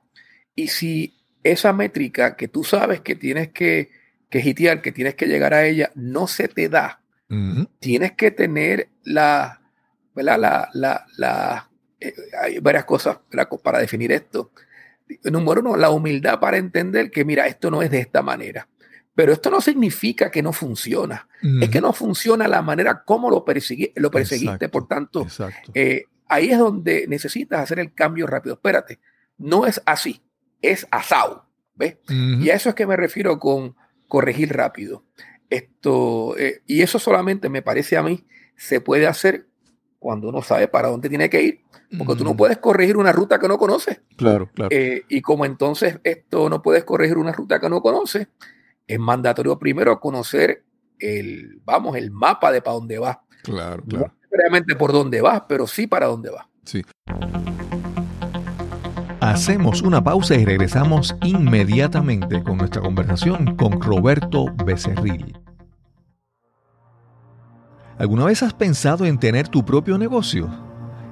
[0.55, 3.91] Y si esa métrica que tú sabes que tienes que,
[4.29, 7.01] que hitear, que tienes que llegar a ella, no se te da,
[7.79, 9.61] tienes que tener la,
[10.15, 10.69] La, la,
[11.17, 13.19] la eh, hay varias cosas
[13.63, 14.51] para definir esto.
[15.25, 18.69] Número uno, la humildad para entender que, mira, esto no es de esta manera.
[19.15, 21.27] Pero esto no significa que no funciona.
[21.61, 23.45] Es que no funciona la manera como lo,
[23.97, 24.69] lo perseguiste.
[24.69, 25.27] Por tanto,
[25.75, 28.55] eh, ahí es donde necesitas hacer el cambio rápido.
[28.55, 29.01] Espérate,
[29.37, 30.23] no es así,
[30.63, 31.47] es asado.
[31.75, 31.97] ¿Ves?
[32.09, 33.75] Y a eso es que me refiero con
[34.07, 35.05] corregir rápido.
[35.49, 39.47] Esto, eh, y eso solamente me parece a mí se puede hacer
[39.99, 41.61] cuando uno sabe para dónde tiene que ir,
[41.97, 44.01] porque tú no puedes corregir una ruta que no conoces.
[44.17, 44.69] Claro, claro.
[44.75, 48.29] Eh, y como entonces esto no puedes corregir una ruta que no conoces,
[48.87, 50.65] es mandatorio primero conocer
[50.99, 53.19] el, vamos, el mapa de para dónde vas.
[53.43, 54.15] Claro, claro.
[54.31, 56.47] Necesariamente por dónde vas, pero sí para dónde vas.
[56.65, 56.83] Sí.
[59.21, 65.37] Hacemos una pausa y regresamos inmediatamente con nuestra conversación con Roberto Becerril.
[67.99, 70.49] ¿Alguna vez has pensado en tener tu propio negocio?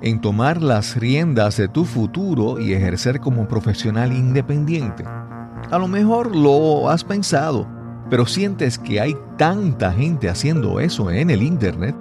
[0.00, 5.04] ¿En tomar las riendas de tu futuro y ejercer como profesional independiente?
[5.04, 7.68] A lo mejor lo has pensado,
[8.08, 11.94] pero sientes que hay tanta gente haciendo eso en el Internet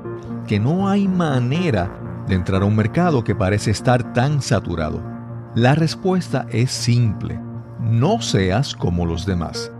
[0.47, 1.91] que no hay manera
[2.27, 5.03] de entrar a un mercado que parece estar tan saturado.
[5.53, 7.39] La respuesta es simple.
[7.79, 9.71] No seas como los demás.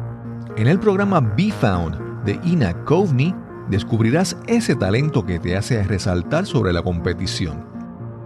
[0.58, 3.34] En el programa Be Found de Ina Coveney
[3.70, 7.66] descubrirás ese talento que te hace resaltar sobre la competición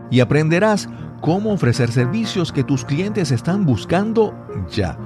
[0.09, 0.89] y aprenderás
[1.21, 4.35] cómo ofrecer servicios que tus clientes están buscando
[4.69, 4.97] ya.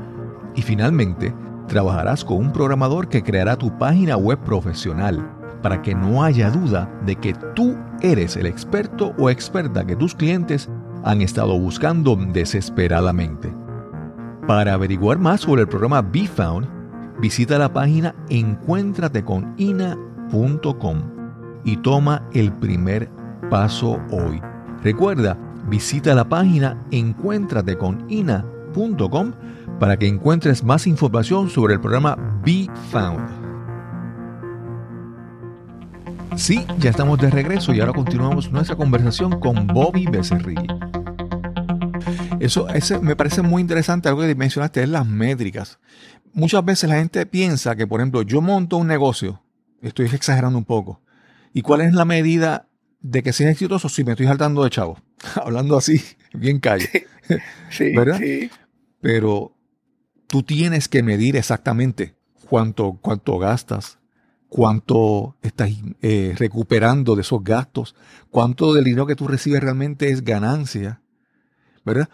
[0.56, 1.34] Y finalmente,
[1.68, 5.35] trabajarás con un programador que creará tu página web profesional
[5.66, 10.14] para que no haya duda de que tú eres el experto o experta que tus
[10.14, 10.70] clientes
[11.04, 13.52] han estado buscando desesperadamente.
[14.46, 16.68] Para averiguar más sobre el programa Be Found,
[17.20, 21.02] visita la página encuéntrateconina.com
[21.64, 23.10] y toma el primer
[23.50, 24.40] paso hoy.
[24.84, 25.36] Recuerda,
[25.68, 29.32] visita la página encuéntrateconina.com
[29.80, 33.45] para que encuentres más información sobre el programa Be Found.
[36.38, 40.68] Sí, ya estamos de regreso y ahora continuamos nuestra conversación con Bobby Becerril.
[42.42, 45.80] Eso ese me parece muy interesante, algo que mencionaste es las métricas.
[46.34, 49.42] Muchas veces la gente piensa que, por ejemplo, yo monto un negocio,
[49.82, 51.02] estoy exagerando un poco,
[51.54, 52.68] ¿y cuál es la medida
[53.00, 55.00] de que sea exitoso si me estoy saltando de chavo?
[55.42, 57.08] Hablando así, bien calle.
[57.70, 58.20] Sí, ¿verdad?
[58.20, 58.50] Sí.
[59.00, 59.56] Pero
[60.28, 62.16] tú tienes que medir exactamente
[62.50, 64.00] cuánto, cuánto gastas,
[64.50, 65.70] cuánto estás
[66.02, 67.96] eh, recuperando de esos gastos,
[68.30, 71.02] cuánto del dinero que tú recibes realmente es ganancia,
[71.84, 72.10] ¿verdad?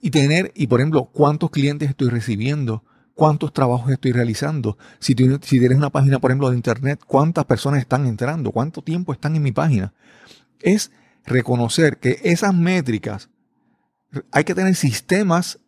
[0.00, 4.76] Y tener, y por ejemplo, cuántos clientes estoy recibiendo, cuántos trabajos estoy realizando.
[4.98, 9.12] Si, si tienes una página, por ejemplo, de internet, cuántas personas están entrando, cuánto tiempo
[9.12, 9.94] están en mi página.
[10.60, 10.92] Es
[11.24, 13.30] reconocer que esas métricas,
[14.32, 15.60] hay que tener sistemas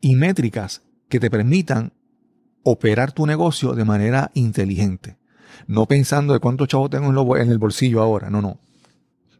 [0.00, 1.92] y métricas que te permitan
[2.62, 5.19] operar tu negocio de manera inteligente.
[5.70, 8.30] No pensando de cuántos chavos tengo en el bolsillo ahora.
[8.30, 8.58] No, no.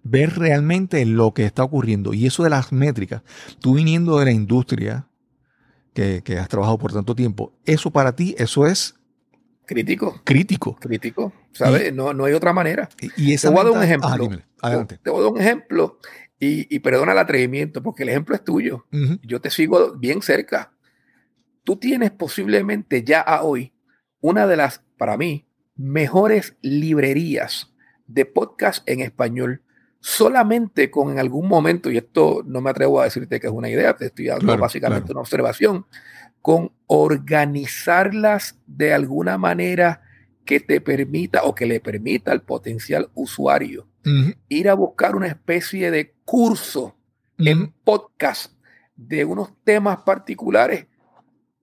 [0.03, 2.15] Ver realmente lo que está ocurriendo.
[2.15, 3.23] Y eso de las métricas,
[3.61, 5.07] tú viniendo de la industria
[5.93, 8.95] que, has trabajado por tanto tiempo, eso para ti, eso es
[9.67, 10.21] Crítico.
[10.25, 10.77] Crítico.
[10.81, 11.33] Crítico.
[11.53, 11.95] ¿Sabes?
[11.95, 12.89] no, no hay otra manera.
[13.17, 14.09] Y, te voy a dar un ejemplo.
[14.61, 14.99] Adelante.
[15.01, 15.99] Te voy a dar un ejemplo
[16.41, 18.87] y, perdona el atrevimiento porque el ejemplo es tuyo.
[19.23, 20.73] Yo te sigo bien cerca
[21.65, 23.73] tú tienes posiblemente ya a hoy
[24.21, 25.47] una de las, para mí,
[25.81, 27.73] mejores librerías
[28.07, 29.63] de podcast en español,
[30.01, 33.71] solamente con en algún momento, y esto no me atrevo a decirte que es una
[33.71, 35.87] idea, te estoy dando básicamente una observación,
[36.43, 40.03] con organizarlas de alguna manera
[40.45, 43.87] que te permita o que le permita al potencial usuario
[44.49, 46.97] ir a buscar una especie de curso
[47.39, 48.53] en podcast
[48.97, 50.87] de unos temas particulares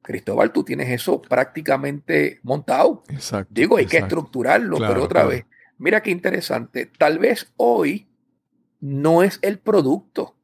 [0.07, 3.03] Cristóbal, tú tienes eso prácticamente montado.
[3.09, 3.51] Exacto.
[3.53, 5.43] Digo, hay que estructurarlo, pero otra vez,
[5.77, 6.89] mira qué interesante.
[6.97, 8.07] Tal vez hoy
[8.79, 10.37] no es el producto.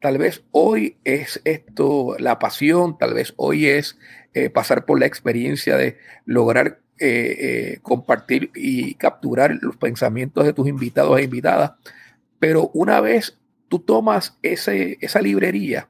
[0.00, 3.98] Tal vez hoy es esto, la pasión, tal vez hoy es
[4.34, 10.52] eh, pasar por la experiencia de lograr eh, eh, compartir y capturar los pensamientos de
[10.52, 11.72] tus invitados e invitadas.
[12.38, 15.88] Pero una vez tú tomas ese, esa librería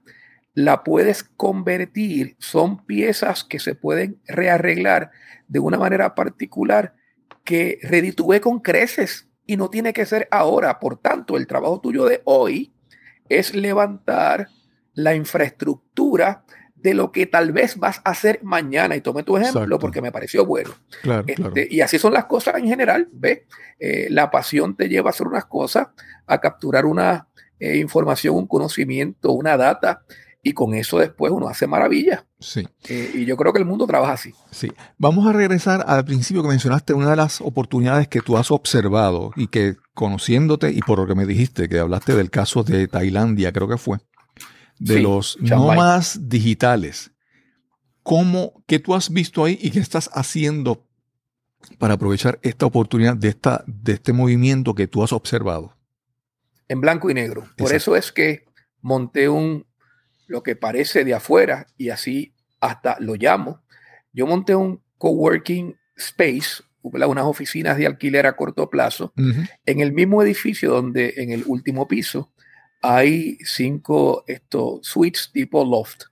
[0.54, 5.10] la puedes convertir, son piezas que se pueden rearreglar
[5.48, 6.94] de una manera particular
[7.44, 10.78] que reditúe con creces y no tiene que ser ahora.
[10.78, 12.72] Por tanto, el trabajo tuyo de hoy
[13.28, 14.48] es levantar
[14.94, 18.96] la infraestructura de lo que tal vez vas a hacer mañana.
[18.96, 20.70] Y tome tu ejemplo porque me pareció bueno.
[21.26, 23.08] Este, y así son las cosas en general.
[23.12, 23.46] ¿ve?
[23.78, 25.88] Eh, la pasión te lleva a hacer unas cosas,
[26.26, 30.04] a capturar una eh, información, un conocimiento, una data
[30.42, 32.24] y con eso después uno hace maravillas.
[32.38, 32.66] Sí.
[32.88, 34.32] Eh, y yo creo que el mundo trabaja así.
[34.50, 34.72] Sí.
[34.96, 39.32] Vamos a regresar al principio que mencionaste, una de las oportunidades que tú has observado
[39.36, 43.52] y que conociéndote y por lo que me dijiste, que hablaste del caso de Tailandia,
[43.52, 43.98] creo que fue,
[44.78, 47.12] de los nómadas digitales.
[48.02, 50.86] ¿Cómo, qué tú has visto ahí y qué estás haciendo
[51.78, 55.76] para aprovechar esta oportunidad de, esta, de este movimiento que tú has observado?
[56.66, 57.46] En blanco y negro.
[57.58, 58.44] Por eso es que
[58.80, 59.66] monté un,
[60.30, 63.62] lo que parece de afuera y así hasta lo llamo.
[64.12, 69.12] Yo monté un coworking space, unas oficinas de alquiler a corto plazo,
[69.66, 72.32] en el mismo edificio donde en el último piso
[72.80, 76.04] hay cinco estos suites tipo loft.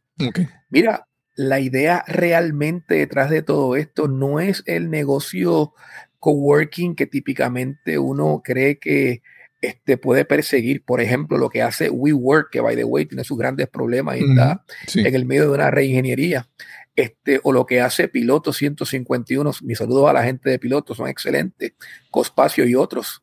[0.68, 1.06] Mira,
[1.36, 5.74] la idea realmente detrás de todo esto no es el negocio
[6.18, 9.22] coworking que típicamente uno cree que
[9.60, 13.36] este, puede perseguir, por ejemplo, lo que hace WeWork, que by the way tiene sus
[13.36, 16.48] grandes problemas y está en el medio de una reingeniería,
[16.94, 21.08] este, o lo que hace Piloto 151, mis saludos a la gente de Piloto, son
[21.08, 21.74] excelentes,
[22.10, 23.22] Cospacio y otros.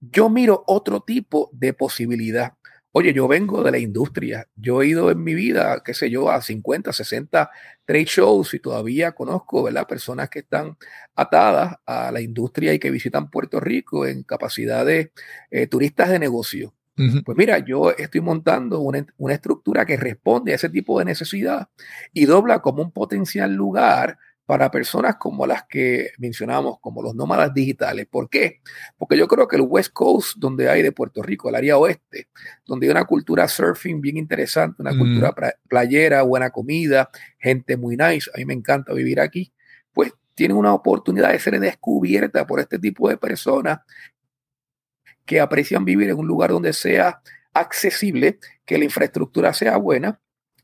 [0.00, 2.54] Yo miro otro tipo de posibilidad.
[2.98, 4.48] Oye, yo vengo de la industria.
[4.56, 7.48] Yo he ido en mi vida, qué sé yo, a 50, 60
[7.84, 9.86] trade shows y todavía conozco, ¿verdad?
[9.86, 10.76] Personas que están
[11.14, 15.12] atadas a la industria y que visitan Puerto Rico en capacidad de
[15.52, 16.74] eh, turistas de negocio.
[17.24, 21.68] Pues mira, yo estoy montando una, una, estructura que responde a ese tipo de necesidad
[22.12, 24.18] y dobla como un potencial lugar
[24.48, 28.06] para personas como las que mencionamos, como los nómadas digitales.
[28.06, 28.62] ¿Por qué?
[28.96, 32.30] Porque yo creo que el West Coast, donde hay de Puerto Rico, el área oeste,
[32.64, 35.34] donde hay una cultura surfing bien interesante, una cultura
[35.68, 39.52] playera, buena comida, gente muy nice, a mí me encanta vivir aquí,
[39.92, 43.80] pues tiene una oportunidad de ser descubierta por este tipo de personas
[45.26, 47.20] que aprecian vivir en un lugar donde sea
[47.52, 50.22] accesible, que la infraestructura sea buena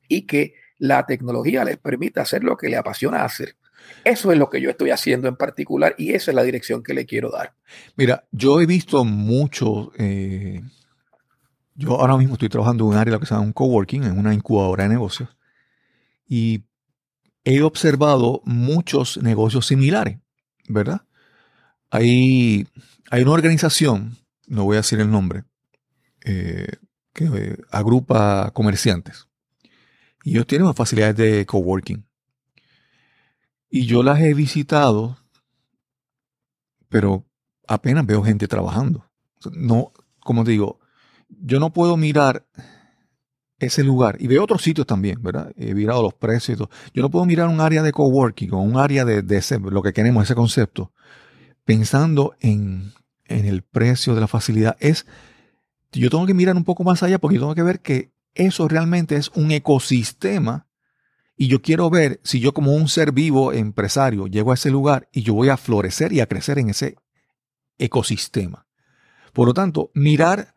[0.09, 3.59] y que la tecnología les permita hacer lo que le apasiona hacer.
[4.05, 6.95] Eso es lo que yo estoy haciendo en particular y esa es la dirección que
[6.95, 7.55] le quiero dar.
[7.97, 10.61] Mira, yo he visto mucho, eh,
[11.74, 14.35] yo ahora mismo estoy trabajando en un área que se llama un coworking, en una
[14.35, 15.37] incubadora de negocios,
[16.28, 16.64] y
[17.45, 20.18] he observado muchos negocios similares,
[20.68, 21.03] ¿verdad?
[21.91, 22.66] Hay,
[23.11, 24.16] hay una organización,
[24.47, 25.45] no voy a decir el nombre,
[26.24, 26.68] eh,
[27.12, 29.28] que agrupa comerciantes.
[30.24, 32.05] Y ellos tienen facilidades de coworking.
[33.75, 35.18] Y yo las he visitado,
[36.89, 37.25] pero
[37.66, 39.05] apenas veo gente trabajando.
[39.51, 40.79] No, como digo,
[41.29, 42.47] yo no puedo mirar
[43.59, 44.16] ese lugar.
[44.20, 45.53] Y veo otros sitios también, ¿verdad?
[45.57, 46.57] He mirado los precios.
[46.57, 49.93] Yo no puedo mirar un área de coworking o un área de, ese, lo que
[49.93, 50.93] queremos, ese concepto,
[51.64, 52.93] pensando en,
[53.25, 54.77] en el precio de la facilidad.
[54.79, 55.05] Es,
[55.91, 58.68] yo tengo que mirar un poco más allá porque yo tengo que ver que eso
[58.68, 60.68] realmente es un ecosistema
[61.37, 65.09] y yo quiero ver si yo como un ser vivo empresario llego a ese lugar
[65.12, 66.97] y yo voy a florecer y a crecer en ese
[67.78, 68.66] ecosistema.
[69.32, 70.55] Por lo tanto, mirar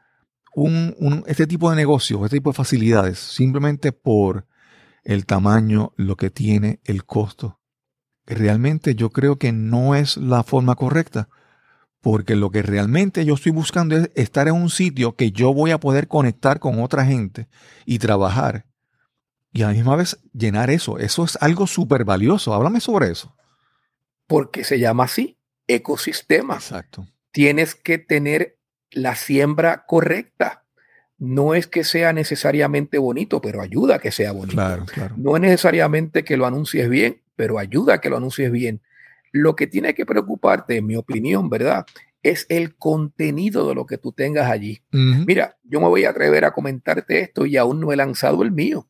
[1.25, 4.45] este tipo de negocios, este tipo de facilidades, simplemente por
[5.03, 7.59] el tamaño, lo que tiene, el costo,
[8.25, 11.29] realmente yo creo que no es la forma correcta.
[11.99, 15.71] Porque lo que realmente yo estoy buscando es estar en un sitio que yo voy
[15.71, 17.49] a poder conectar con otra gente
[17.85, 18.66] y trabajar
[19.51, 20.99] y a la misma vez llenar eso.
[20.99, 22.53] Eso es algo súper valioso.
[22.53, 23.35] Háblame sobre eso.
[24.27, 25.37] Porque se llama así,
[25.67, 26.55] ecosistema.
[26.55, 27.07] Exacto.
[27.31, 28.57] Tienes que tener
[28.91, 30.65] la siembra correcta.
[31.17, 34.55] No es que sea necesariamente bonito, pero ayuda a que sea bonito.
[34.55, 35.15] Claro, claro.
[35.17, 38.81] No es necesariamente que lo anuncies bien, pero ayuda a que lo anuncies bien.
[39.31, 41.85] Lo que tiene que preocuparte, en mi opinión, ¿verdad?
[42.21, 44.83] Es el contenido de lo que tú tengas allí.
[44.91, 48.51] Mira, yo me voy a atrever a comentarte esto y aún no he lanzado el
[48.51, 48.87] mío.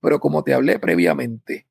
[0.00, 1.66] Pero como te hablé previamente,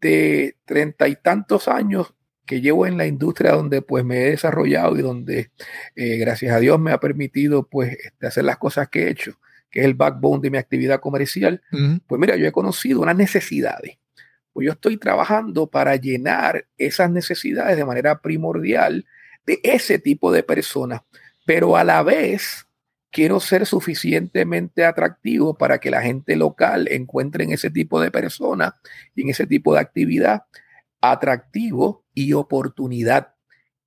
[0.00, 2.14] de treinta y tantos años
[2.44, 5.50] que llevo en la industria donde pues me he desarrollado y donde
[5.96, 9.38] eh, gracias a Dios me ha permitido pues este, hacer las cosas que he hecho,
[9.70, 11.60] que es el backbone de mi actividad comercial,
[12.06, 13.98] pues mira, yo he conocido unas necesidades.
[14.52, 19.04] Pues yo estoy trabajando para llenar esas necesidades de manera primordial
[19.44, 21.02] de ese tipo de personas,
[21.44, 22.65] pero a la vez
[23.16, 28.74] quiero ser suficientemente atractivo para que la gente local encuentre en ese tipo de personas
[29.14, 30.42] y en ese tipo de actividad
[31.00, 33.34] atractivo y oportunidad.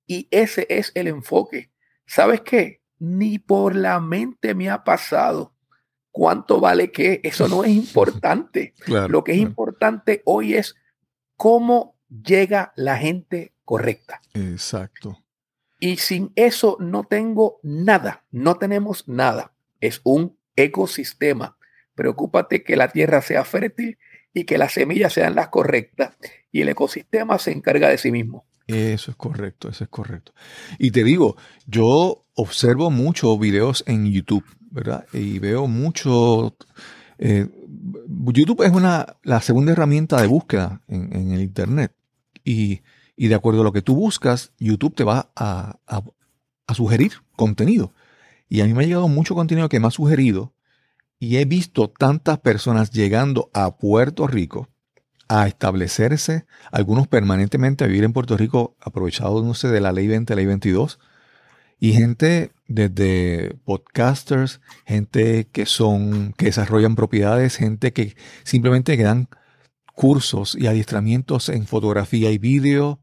[0.04, 1.70] Y ese es el enfoque.
[2.06, 2.82] ¿Sabes qué?
[2.98, 5.54] Ni por la mente me ha pasado
[6.10, 7.20] cuánto vale qué.
[7.22, 8.74] Eso no es importante.
[9.08, 10.74] Lo que es importante hoy es
[11.36, 14.22] cómo llega la gente correcta.
[14.34, 15.22] Exacto.
[15.80, 19.54] Y sin eso no tengo nada, no tenemos nada.
[19.80, 21.56] Es un ecosistema.
[21.94, 23.98] Preocúpate que la tierra sea fértil
[24.34, 26.16] y que las semillas sean las correctas
[26.52, 28.44] y el ecosistema se encarga de sí mismo.
[28.66, 30.32] Eso es correcto, eso es correcto.
[30.78, 35.06] Y te digo, yo observo muchos videos en YouTube, ¿verdad?
[35.12, 36.56] Y veo mucho...
[37.18, 37.48] Eh,
[38.32, 41.92] YouTube es una, la segunda herramienta de búsqueda en, en el Internet.
[42.44, 42.82] Y
[43.20, 45.76] y de acuerdo a lo que tú buscas, YouTube te va a,
[46.72, 47.92] sugerir contenido.
[48.48, 50.54] Y a mí me ha llegado mucho contenido que me ha sugerido
[51.18, 54.68] y he visto tantas personas llegando a Puerto Rico
[55.28, 60.46] a establecerse, algunos permanentemente a vivir en Puerto Rico, aprovechados, de la ley 20, ley
[60.46, 60.98] 22,
[61.78, 69.28] y gente desde podcasters, gente que son, que desarrollan propiedades, gente que simplemente dan
[69.94, 73.00] cursos y adiestramientos en fotografía y vídeo,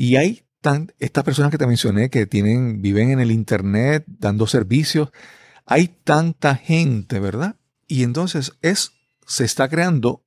[0.00, 4.46] y hay tan, estas personas que te mencioné que tienen, viven en el Internet dando
[4.46, 5.10] servicios.
[5.66, 7.56] Hay tanta gente, ¿verdad?
[7.88, 8.92] Y entonces es,
[9.26, 10.24] se está creando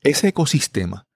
[0.00, 1.06] ese ecosistema.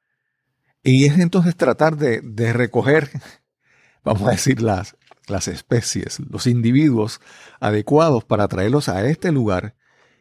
[0.84, 3.10] Y es entonces tratar de, recoger,
[4.04, 4.96] vamos a decir, las,
[5.26, 7.20] las especies, los individuos
[7.58, 9.74] adecuados para traerlos a este lugar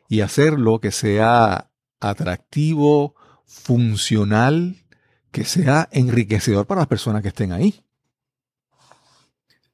[0.10, 1.70] y hacerlo que sea
[2.00, 3.14] atractivo,
[3.46, 4.87] funcional,
[5.32, 7.84] que sea enriquecedor para las personas que estén ahí.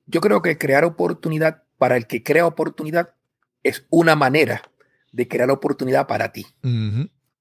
[0.06, 3.16] Yo creo que crear oportunidad para el que crea oportunidad
[3.64, 4.62] es una manera
[5.12, 6.46] de crear oportunidad para ti.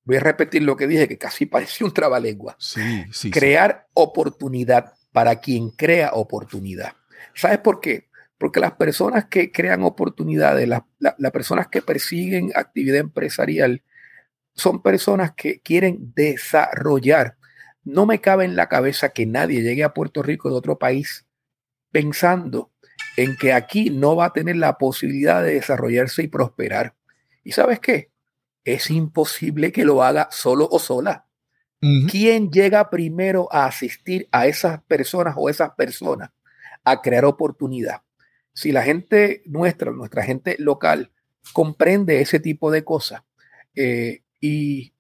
[0.05, 2.57] Voy a repetir lo que dije, que casi pareció un trabalengua.
[2.59, 6.95] Sí, sí, crear oportunidad para quien crea oportunidad.
[7.35, 8.09] ¿Sabes por qué?
[8.39, 13.83] Porque las personas que crean oportunidades, las personas que persiguen actividad empresarial,
[14.55, 17.37] son personas que quieren desarrollar.
[17.85, 21.26] No me cabe en la cabeza que nadie llegue a Puerto Rico de otro país
[21.91, 22.72] pensando
[23.16, 26.95] en que aquí no va a tener la posibilidad de desarrollarse y prosperar.
[27.45, 28.11] ¿Y sabes qué?
[28.64, 31.26] Es imposible que lo haga solo o sola.
[32.09, 36.30] ¿Quién llega primero a asistir a esas personas o esas personas
[36.85, 38.03] a crear oportunidad?
[38.55, 41.11] Si la gente nuestra, nuestra gente local,
[41.53, 43.24] comprende ese tipo de cosas
[43.74, 44.93] eh, y,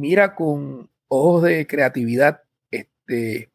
[0.00, 3.50] mira con ojos de creatividad este,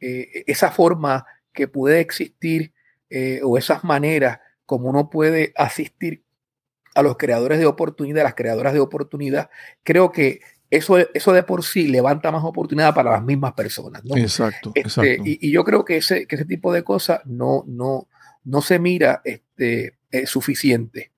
[0.00, 2.72] eh, esa forma que puede existir
[3.10, 6.22] eh, o esas maneras como uno puede asistir
[6.94, 9.50] a los creadores de oportunidad, a las creadoras de oportunidad,
[9.82, 10.40] creo que
[10.70, 14.02] eso, eso de por sí levanta más oportunidad para las mismas personas.
[14.14, 18.06] Exacto, este, Y, yo creo que ese, que ese tipo de cosas no, no,
[18.44, 21.10] no se mira este, suficiente.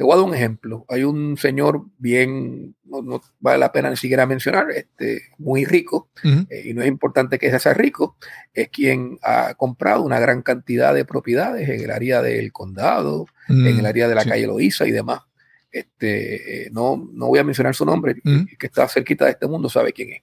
[0.00, 0.86] Te voy a dar un ejemplo.
[0.88, 6.62] Hay un señor bien, no, vale la pena ni siquiera mencionar, este, muy rico, eh,
[6.64, 8.16] y no es importante que sea rico,
[8.54, 13.78] es quien ha comprado una gran cantidad de propiedades en el área del condado, en
[13.78, 15.20] el área de la calle Loíza y demás.
[15.70, 18.22] Este, eh, no, no voy a mencionar su nombre,
[18.58, 20.22] que está cerquita de este mundo sabe quién es.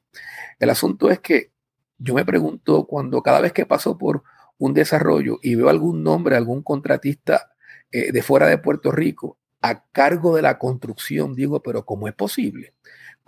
[0.58, 1.52] El asunto es que
[2.00, 4.24] yo me pregunto cuando cada vez que paso por
[4.58, 7.52] un desarrollo y veo algún nombre, algún contratista
[7.92, 11.36] eh, de fuera de Puerto Rico, a cargo de la construcción.
[11.36, 12.74] Digo, pero ¿cómo es posible?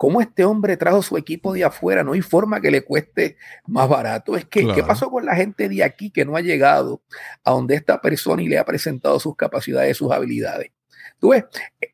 [0.00, 2.02] ¿Cómo este hombre trajo su equipo de afuera?
[2.02, 4.34] No hay forma que le cueste más barato.
[4.34, 7.02] Es que, ¿qué pasó con la gente de aquí que no ha llegado
[7.44, 10.70] a donde esta persona y le ha presentado sus capacidades, sus habilidades?
[11.18, 11.44] Tú ves,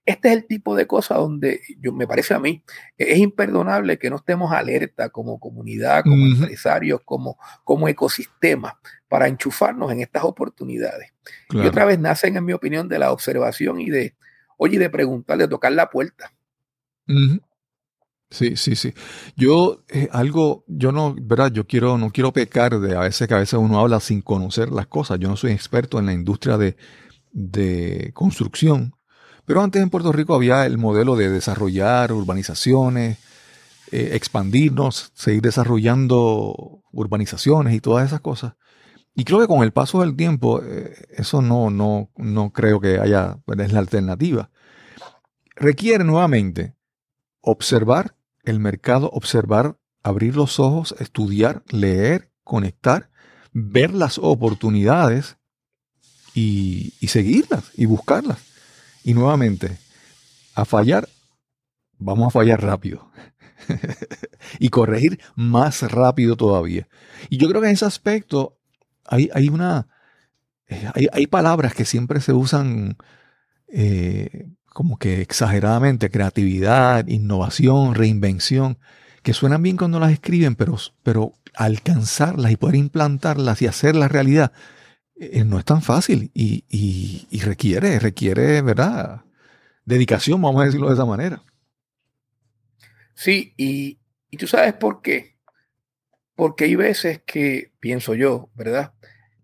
[0.04, 2.62] este es el tipo de cosas donde yo, me parece a mí,
[2.96, 8.78] es imperdonable que no estemos alerta como comunidad, como empresarios, como, como ecosistema
[9.08, 11.12] para enchufarnos en estas oportunidades.
[11.50, 14.14] Y otra vez nacen, en mi opinión, de la observación y de,
[14.56, 16.32] oye, de preguntar, de tocar la puerta.
[18.30, 18.92] Sí, sí, sí.
[19.36, 23.34] Yo eh, algo, yo no, verdad, yo quiero, no quiero pecar de a veces que
[23.34, 25.18] a veces uno habla sin conocer las cosas.
[25.20, 26.76] Yo no soy experto en la industria de,
[27.32, 28.94] de construcción,
[29.44, 33.18] pero antes en Puerto Rico había el modelo de desarrollar urbanizaciones,
[33.92, 38.54] eh, expandirnos, seguir desarrollando urbanizaciones y todas esas cosas.
[39.18, 43.00] Y creo que con el paso del tiempo, eh, eso no, no, no creo que
[43.00, 44.50] haya, es la alternativa.
[45.56, 46.76] Requiere nuevamente
[47.40, 48.14] observar
[48.44, 53.08] el mercado, observar, abrir los ojos, estudiar, leer, conectar,
[53.54, 55.38] ver las oportunidades
[56.34, 58.38] y, y seguirlas y buscarlas.
[59.02, 59.78] Y nuevamente,
[60.54, 61.08] a fallar,
[61.96, 63.10] vamos a fallar rápido.
[64.58, 66.86] y corregir más rápido todavía.
[67.30, 68.58] Y yo creo que en ese aspecto
[69.08, 69.88] hay, una.
[70.68, 72.96] Eh, hay, palabras que siempre se usan
[73.68, 78.78] eh, como que exageradamente: creatividad, innovación, reinvención,
[79.22, 84.52] que suenan bien cuando las escriben, pero, pero alcanzarlas y poder implantarlas y hacerlas realidad
[85.18, 89.22] eh, no es tan fácil y, y, requiere, requiere, ¿verdad?
[89.86, 91.42] Dedicación, vamos a decirlo de esa manera.
[93.14, 93.98] Sí, y,
[94.30, 95.36] y tú sabes por qué.
[96.34, 98.92] Porque hay veces que, pienso yo, ¿verdad?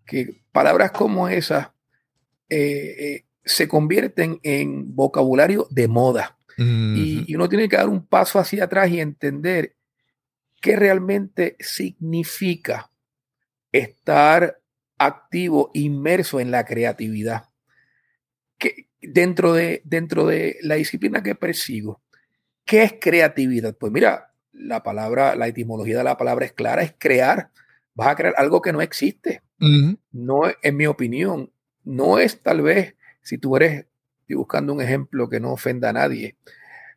[0.05, 1.69] Que palabras como esas
[2.49, 6.37] eh, eh, se convierten en vocabulario de moda.
[6.57, 9.75] y, uno tiene que dar un paso hacia atrás y entender
[10.61, 12.91] qué realmente significa
[13.71, 14.61] estar
[14.97, 17.49] activo, inmerso en la creatividad.
[18.57, 22.01] Que dentro de, dentro de la disciplina que persigo,
[22.65, 23.75] ¿qué es creatividad?
[23.75, 27.51] Pues mira, la palabra, la etimología de la palabra es clara, es crear.
[27.95, 29.41] Vas a crear algo que no existe.
[30.11, 31.51] No, en mi opinión,
[31.83, 33.85] no es tal vez, si tú eres,
[34.21, 36.35] estoy buscando un ejemplo que no ofenda a nadie,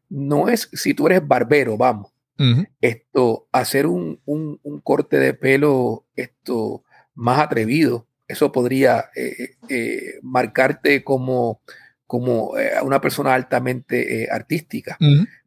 [0.09, 2.13] no es si tú eres barbero, vamos,
[2.81, 4.21] esto, hacer un,
[4.83, 6.83] corte de pelo, esto,
[7.15, 11.61] más atrevido, eso podría eh, eh, marcarte como
[12.07, 14.97] como eh, una persona altamente eh, artística.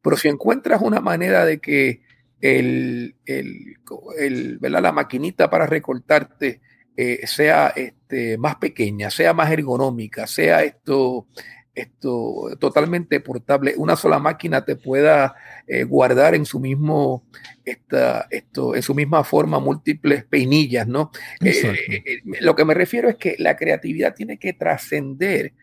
[0.01, 2.01] Pero si encuentras una manera de que
[2.41, 6.61] el, el, la maquinita para recortarte
[7.01, 11.27] eh, sea este, más pequeña, sea más ergonómica, sea esto,
[11.73, 15.33] esto totalmente portable, una sola máquina te pueda
[15.65, 17.25] eh, guardar en su mismo,
[17.63, 21.11] esta, esto, en su misma forma múltiples peinillas, ¿no?
[21.41, 25.53] Eh, lo que me refiero es que la creatividad tiene que trascender.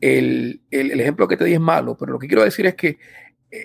[0.00, 2.98] El, el, ejemplo que te di es malo, pero lo que quiero decir es que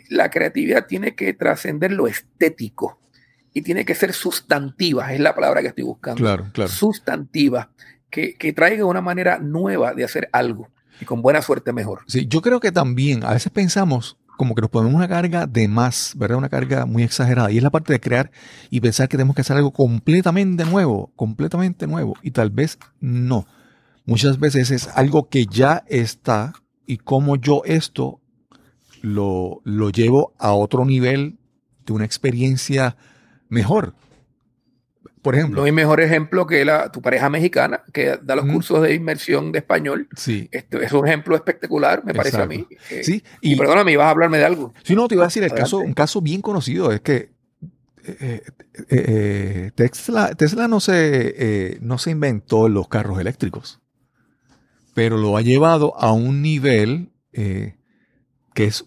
[0.10, 3.00] la creatividad tiene que trascender lo estético
[3.54, 6.22] y tiene que ser sustantiva, es la palabra que estoy buscando.
[6.22, 6.70] Claro, claro.
[6.70, 7.72] Sustantiva,
[8.10, 10.70] que, que traiga una manera nueva de hacer algo
[11.02, 12.02] y con buena suerte mejor.
[12.08, 15.68] Sí, yo creo que también a veces pensamos como que nos ponemos una carga de
[15.68, 16.38] más, ¿verdad?
[16.38, 17.52] Una carga muy exagerada.
[17.52, 18.32] Y es la parte de crear
[18.70, 22.16] y pensar que tenemos que hacer algo completamente nuevo, completamente nuevo.
[22.22, 23.46] Y tal vez no.
[24.06, 26.54] Muchas veces es algo que ya está
[26.86, 28.22] y como yo esto
[29.02, 31.38] lo, lo llevo a otro nivel
[31.86, 32.98] de una experiencia
[33.50, 33.94] mejor.
[35.22, 35.60] Por ejemplo.
[35.62, 39.52] No hay mejor ejemplo que la, tu pareja mexicana que da los cursos de inmersión
[39.52, 40.08] de español.
[40.16, 40.48] Sí.
[40.52, 42.66] Este, es un ejemplo espectacular, me parece a mí.
[43.02, 43.22] sí.
[43.42, 44.74] Y, perdóname, ibas a hablarme de algo.
[44.84, 47.32] Sí, no, te iba a decir, el caso, un caso bien conocido es que
[48.06, 48.44] eh,
[48.76, 53.82] eh, eh, Tesla, Tesla, no, se, no se inventó los carros eléctricos,
[54.94, 57.12] pero lo ha llevado a un nivel
[58.54, 58.86] que es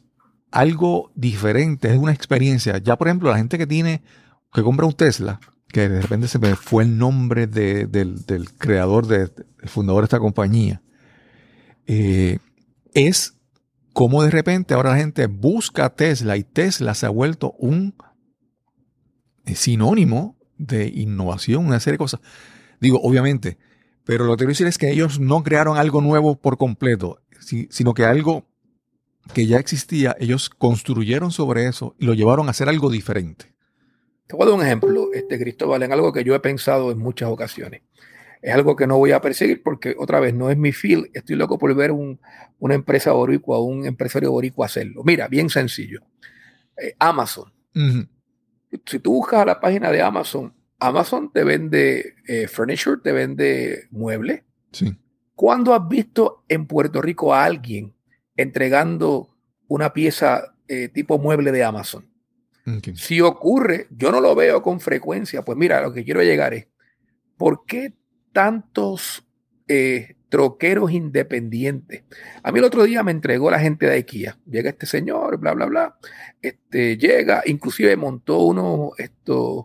[0.51, 2.79] algo diferente, es una experiencia.
[2.79, 4.03] Ya, por ejemplo, la gente que tiene
[4.53, 7.89] que compra un Tesla, que de repente se me fue el nombre del,
[8.59, 10.83] creador, de, del fundador de esta compañía,
[11.87, 12.39] eh,
[12.93, 13.35] es
[13.93, 17.95] como de repente ahora la gente busca Tesla y Tesla se ha vuelto un
[19.45, 22.21] eh, sinónimo de innovación, una serie de cosas.
[22.81, 23.59] Digo, obviamente,
[24.05, 27.95] pero lo que quiero decir es que ellos no crearon algo nuevo por completo, sino
[27.95, 28.47] que algo
[29.35, 33.53] que ya existía, ellos construyeron sobre eso y lo llevaron a hacer algo diferente.
[34.27, 36.99] Te voy a dar un ejemplo, este, Cristóbal, en algo que yo he pensado en
[36.99, 37.83] muchas ocasiones.
[38.41, 41.11] Es algo que no voy a perseguir porque, otra vez, no es mi feel.
[41.15, 45.03] Estoy loco por ver una empresa boricua, un empresario boricua hacerlo.
[45.05, 46.01] Mira, bien sencillo.
[46.77, 47.53] Eh, Amazon.
[48.87, 53.87] Si tú buscas a la página de Amazon, Amazon te vende eh, furniture, te vende
[53.91, 54.43] muebles.
[54.73, 54.93] Sí.
[55.35, 57.95] ¿Cuándo has visto en Puerto Rico a alguien
[58.37, 59.37] entregando
[59.69, 62.09] una pieza eh, tipo mueble de Amazon?
[62.95, 66.69] Si ocurre, yo no lo veo con frecuencia, pues mira, lo que quiero llegar es,
[67.37, 67.93] ¿por qué
[68.33, 69.27] tantos
[69.67, 72.05] eh, troqueros independientes?
[72.43, 75.55] A mí el otro día me entregó la gente de IKEA, llega este señor, bla,
[75.55, 75.99] bla, bla,
[76.41, 79.65] este, llega, inclusive montó unos, estos,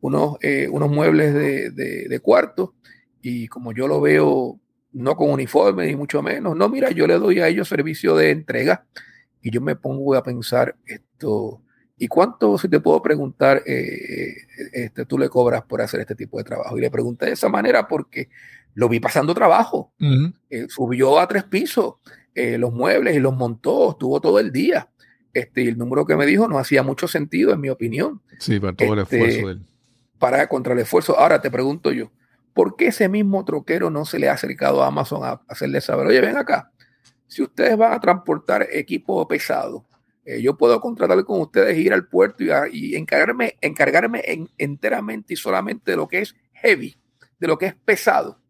[0.00, 2.74] unos, eh, unos muebles de, de cuarto
[3.22, 4.60] y como yo lo veo
[4.92, 8.30] no con uniforme ni mucho menos, no, mira, yo le doy a ellos servicio de
[8.30, 8.86] entrega
[9.42, 11.62] y yo me pongo a pensar esto
[11.98, 14.34] ¿Y cuánto, si te puedo preguntar, eh,
[14.72, 16.76] este, tú le cobras por hacer este tipo de trabajo?
[16.76, 18.28] Y le pregunté de esa manera porque
[18.74, 19.92] lo vi pasando trabajo.
[20.50, 21.94] Eh, subió a tres pisos
[22.34, 24.90] eh, los muebles y los montó, estuvo todo el día.
[25.32, 28.20] Este, y el número que me dijo no hacía mucho sentido, en mi opinión.
[28.38, 29.66] Sí, para todo el este, esfuerzo de él.
[30.18, 31.18] Para contra el esfuerzo.
[31.18, 32.10] Ahora te pregunto yo,
[32.56, 36.06] ¿por qué ese mismo troquero no se le ha acercado a Amazon a hacerle saber,
[36.06, 36.72] oye, ven acá,
[37.26, 39.84] si ustedes van a transportar equipo pesado,
[40.24, 42.42] eh, yo puedo contratar con ustedes, ir al puerto
[42.72, 44.22] y, encargarme, encargarme
[44.56, 46.96] enteramente y solamente de lo que es heavy,
[47.38, 48.40] de lo que es pesado.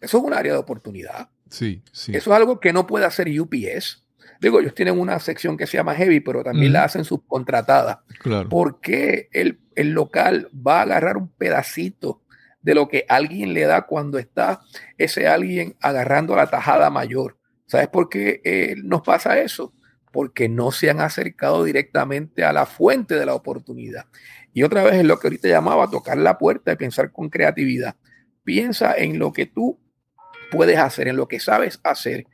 [0.00, 1.30] Eso es un área de oportunidad.
[1.48, 2.16] Sí, sí.
[2.16, 4.04] Eso es algo que no puede hacer UPS.
[4.40, 8.02] Digo, ellos tienen una sección que se llama heavy, pero también la hacen subcontratada.
[8.18, 8.48] Claro.
[8.48, 12.22] ¿Por qué el, local va a agarrar un pedacito
[12.66, 14.60] de lo que alguien le da cuando está
[14.98, 17.38] ese alguien agarrando la tajada mayor?
[17.66, 19.72] ¿Sabes por qué eh, nos pasa eso?
[20.12, 24.06] porque no se han acercado directamente a la fuente de la oportunidad.
[24.54, 27.96] Y otra vez es lo que ahorita llamaba tocar la puerta y pensar con creatividad.
[28.42, 29.78] Piensa en lo que tú
[30.50, 32.26] puedes hacer, en lo que sabes hacer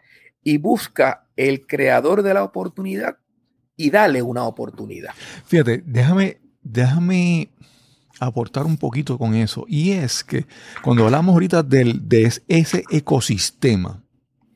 [0.45, 3.17] y busca el creador de la oportunidad
[3.75, 5.11] y dale una oportunidad.
[5.47, 7.49] Fíjate, déjame, déjame
[8.27, 9.65] aportar un poquito con eso.
[9.69, 10.47] Y es que
[10.83, 14.03] cuando hablamos ahorita del, de ese ecosistema,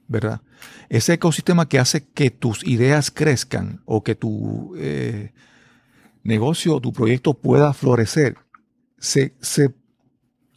[0.09, 0.41] ¿verdad?
[0.89, 5.33] ese ecosistema que hace que tus ideas crezcan o que tu eh,
[6.23, 8.37] negocio o tu proyecto pueda florecer,
[8.99, 9.35] se,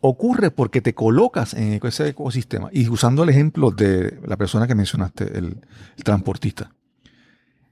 [0.01, 2.69] ocurre porque te colocas en ese ecosistema.
[2.71, 5.61] Y usando el ejemplo de la persona que mencionaste, el,
[6.03, 6.73] transportista.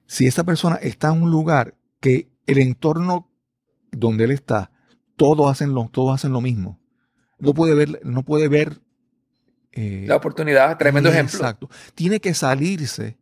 [0.05, 3.29] Si esta persona está en un lugar que el entorno
[3.91, 4.71] donde él está,
[5.18, 6.80] todos hacen lo, todos hacen lo mismo.
[7.39, 8.80] No puede ver, no puede ver
[9.74, 11.38] eh, la oportunidad, tremendo ejemplo.
[11.38, 11.70] Exacto.
[11.93, 13.18] Tiene que salirse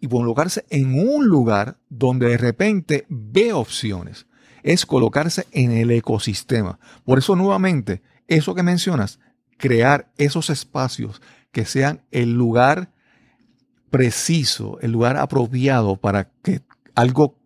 [0.00, 4.26] y colocarse en un lugar donde de repente ve opciones.
[4.62, 6.78] Es colocarse en el ecosistema.
[7.04, 9.20] Por eso nuevamente, eso que mencionas,
[9.58, 11.22] crear esos espacios
[11.52, 12.90] que sean el lugar
[13.90, 16.62] preciso, el lugar apropiado para que
[16.94, 17.38] algo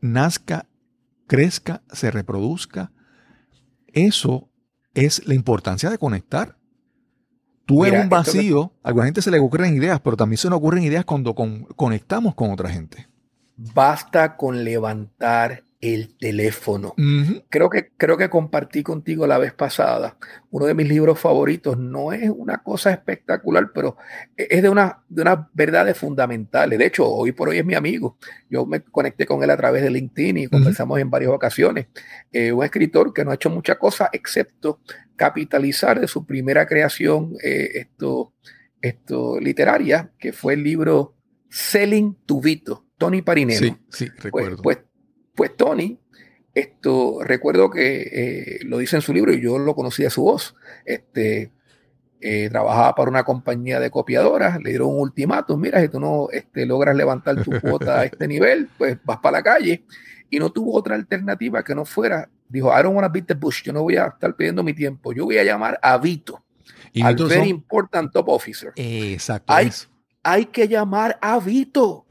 [0.00, 0.66] nazca,
[1.26, 2.92] crezca, se reproduzca.
[3.92, 4.48] Eso
[4.94, 6.56] es la importancia de conectar.
[7.66, 10.56] Tú en un vacío, a alguna gente se le ocurren ideas, pero también se nos
[10.56, 13.08] ocurren ideas cuando conectamos con otra gente.
[13.56, 16.94] Basta con levantar el teléfono.
[17.48, 20.16] creo, que, creo que compartí contigo la vez pasada.
[20.50, 23.96] Uno de mis libros favoritos no es una cosa espectacular, pero
[24.36, 26.78] e, es de, una, de unas verdades fundamentales.
[26.78, 28.18] De hecho, hoy por hoy es mi amigo.
[28.50, 31.86] Yo me conecté con él a través de LinkedIn y conversamos en varias ocasiones.
[32.32, 34.80] Eh, un escritor que no ha hecho mucha cosa excepto
[35.14, 38.34] capitalizar de su primera creación eh, esto,
[38.80, 41.14] esto literaria, que fue el libro
[41.48, 43.78] Selling tu Vito, Tony Parinello.
[43.90, 44.62] Sí, sí, recuerdo.
[44.62, 44.87] pues pues
[45.56, 45.98] Tony,
[46.54, 50.22] esto recuerdo que eh, lo dice en su libro y yo lo conocí de su
[50.22, 50.56] voz.
[50.84, 51.52] Este,
[52.20, 56.28] eh, trabajaba para una compañía de copiadoras, le dieron un ultimátum, mira, si tú no
[56.32, 59.84] este, logras levantar tu cuota a este nivel, pues vas para la calle.
[60.28, 63.34] Y no tuvo otra alternativa que no fuera, dijo, I don't want to beat the
[63.34, 66.44] bush, yo no voy a estar pidiendo mi tiempo, yo voy a llamar a Vito,
[66.92, 68.72] ¿Y al very important top officer.
[68.74, 69.52] Exacto.
[69.52, 69.70] Hay,
[70.24, 72.04] hay que llamar a Vito.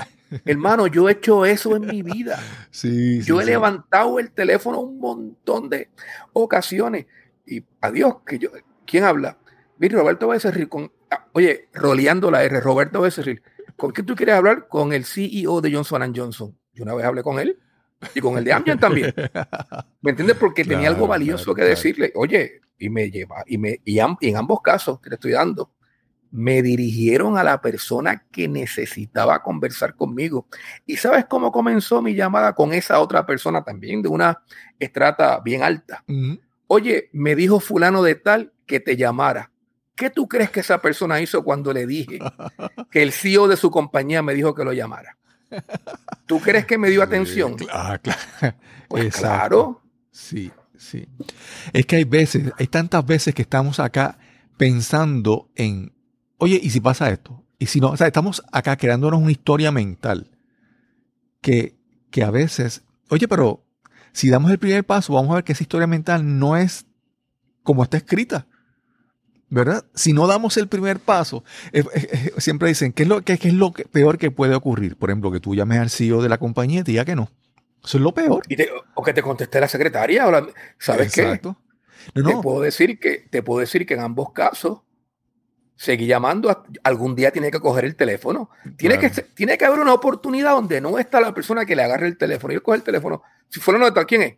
[0.46, 2.40] Hermano, yo he hecho eso en mi vida.
[2.72, 5.90] Sí, yo he levantado el teléfono un montón de
[6.34, 7.08] ocasiones.
[7.46, 8.52] Y adiós, que yo,
[8.86, 9.38] ¿quién habla?
[9.80, 13.42] Mire, Roberto Becerril, con, ah, oye, roleando la R, Roberto Becerril,
[13.76, 14.68] ¿con quién tú quieres hablar?
[14.68, 16.56] Con el CEO de Johnson Johnson.
[16.74, 17.58] Yo una vez hablé con él
[18.14, 19.14] y con el de Amgen también.
[20.02, 20.38] ¿Me entiendes?
[20.38, 22.12] Porque tenía algo valioso que decirle.
[22.16, 25.72] Oye, y me lleva, y, me, y en ambos casos que le estoy dando,
[26.32, 30.48] me dirigieron a la persona que necesitaba conversar conmigo.
[30.86, 34.44] ¿Y sabes cómo comenzó mi llamada con esa otra persona también, de una
[34.80, 36.04] estrata bien alta?
[36.68, 39.52] Oye, me dijo fulano de tal que te llamara.
[39.96, 42.20] ¿Qué tú crees que esa persona hizo cuando le dije
[42.92, 45.18] que el CEO de su compañía me dijo que lo llamara?
[46.26, 47.56] ¿Tú crees que me dio atención?
[47.72, 48.20] Ah, claro.
[48.88, 49.82] Pues claro.
[50.12, 51.10] Sí, sí.
[51.74, 54.18] Es que hay veces, hay tantas veces que estamos acá
[54.56, 55.92] pensando en
[56.38, 57.44] oye, ¿y si pasa esto?
[57.60, 60.30] Y si no, o sea, estamos acá creándonos una historia mental
[61.42, 61.76] que,
[62.12, 63.64] que a veces, oye, pero
[64.12, 66.86] si damos el primer paso, vamos a ver que esa historia mental no es
[67.64, 68.48] como está escrita.
[69.50, 69.86] ¿Verdad?
[69.94, 71.44] Si no damos el primer paso,
[72.38, 74.98] siempre dicen, ¿qué es, lo, qué, es lo peor que puede ocurrir?
[74.98, 77.30] Por ejemplo, que tú llames al CEO de la compañía y te diga que no.
[77.82, 78.44] Eso es lo peor.
[78.96, 80.28] o que te conteste la secretaria.
[80.28, 81.56] O ¿Sabes Exacto.
[82.14, 82.22] qué?
[82.22, 82.38] No, no.
[82.38, 84.80] Te, puedo decir que, te puedo decir que en ambos casos
[85.78, 88.50] seguir llamando, algún día tiene que coger el teléfono.
[88.76, 92.08] Tiene, que, tiene que haber una oportunidad donde no está la persona que le agarre
[92.08, 93.22] el teléfono y él coge el teléfono.
[93.48, 94.36] Si fuera no está, ¿quién es?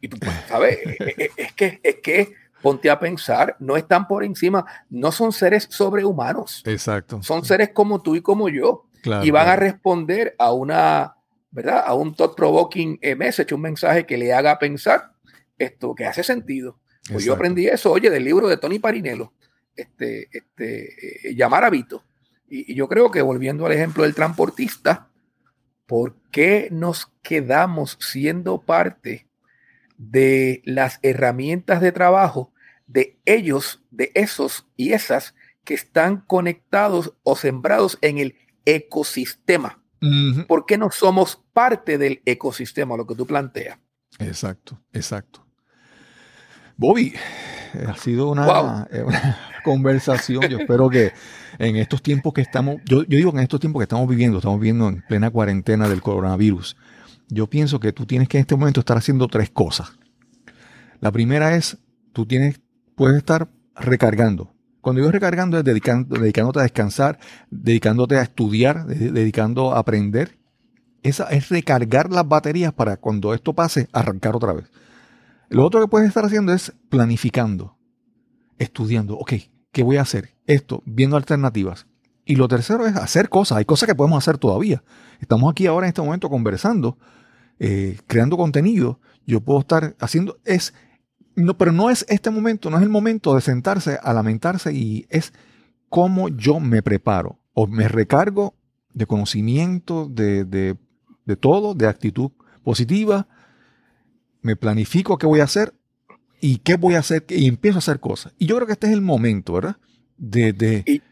[0.00, 0.78] Y tú, pues, ¿sabes?
[1.36, 6.62] es, que, es que ponte a pensar, no están por encima, no son seres sobrehumanos.
[6.66, 7.22] Exacto.
[7.22, 8.84] Son seres como tú y como yo.
[9.22, 11.16] y van a responder a una,
[11.50, 11.82] ¿verdad?
[11.86, 15.12] A un thought provoking eh, message, un mensaje que le haga pensar
[15.56, 16.78] esto que hace sentido.
[17.10, 19.32] Pues yo aprendí eso, oye, del libro de Tony Parinello
[19.78, 22.04] este, este, eh, llamar a Vito.
[22.48, 25.08] Y, yo creo que volviendo al ejemplo del transportista,
[25.86, 29.26] ¿por qué nos quedamos siendo parte
[29.96, 32.52] de las herramientas de trabajo
[32.86, 39.82] de ellos, de esos y esas que están conectados o sembrados en el ecosistema?
[40.46, 43.78] ¿Por qué no somos parte del ecosistema, lo que tú planteas?
[44.20, 45.47] Exacto, exacto.
[46.78, 47.12] Bobby,
[47.88, 49.04] ha sido una, eh,
[49.64, 50.42] conversación.
[50.48, 51.12] Yo espero que
[51.58, 54.60] en estos tiempos que estamos, yo, digo que en estos tiempos que estamos viviendo, estamos
[54.60, 56.76] viviendo en plena cuarentena del coronavirus,
[57.28, 59.98] yo pienso que tú tienes que en este momento estar haciendo tres cosas.
[61.00, 61.78] La primera es,
[62.12, 62.60] tú tienes,
[62.94, 64.54] puedes estar recargando.
[64.80, 67.18] Cuando digo recargando es dedicando, dedicándote a descansar,
[67.50, 70.38] dedicándote a estudiar, dedicando a aprender.
[71.02, 74.70] Esa es recargar las baterías para cuando esto pase, arrancar otra vez.
[75.48, 77.76] Lo otro que puedes estar haciendo es planificando,
[78.58, 79.32] estudiando, ok,
[79.72, 80.34] ¿qué voy a hacer?
[80.46, 81.86] Esto, viendo alternativas.
[82.24, 83.58] Y lo tercero es hacer cosas.
[83.58, 84.82] Hay cosas que podemos hacer todavía.
[85.20, 86.98] Estamos aquí ahora en este momento conversando,
[87.58, 89.00] eh, creando contenido.
[89.26, 90.74] Yo puedo estar haciendo, es,
[91.34, 95.06] no, pero no es este momento, no es el momento de sentarse a lamentarse y
[95.08, 95.32] es
[95.88, 98.54] cómo yo me preparo o me recargo
[98.92, 100.76] de conocimiento, de, de,
[101.24, 102.30] de todo, de actitud
[102.62, 103.26] positiva,
[104.48, 105.74] me planifico qué voy a hacer
[106.40, 108.32] y qué voy a hacer y empiezo a hacer cosas.
[108.38, 109.76] Y yo creo que este es el momento, ¿verdad?
[110.16, 110.54] De...
[110.54, 111.02] de...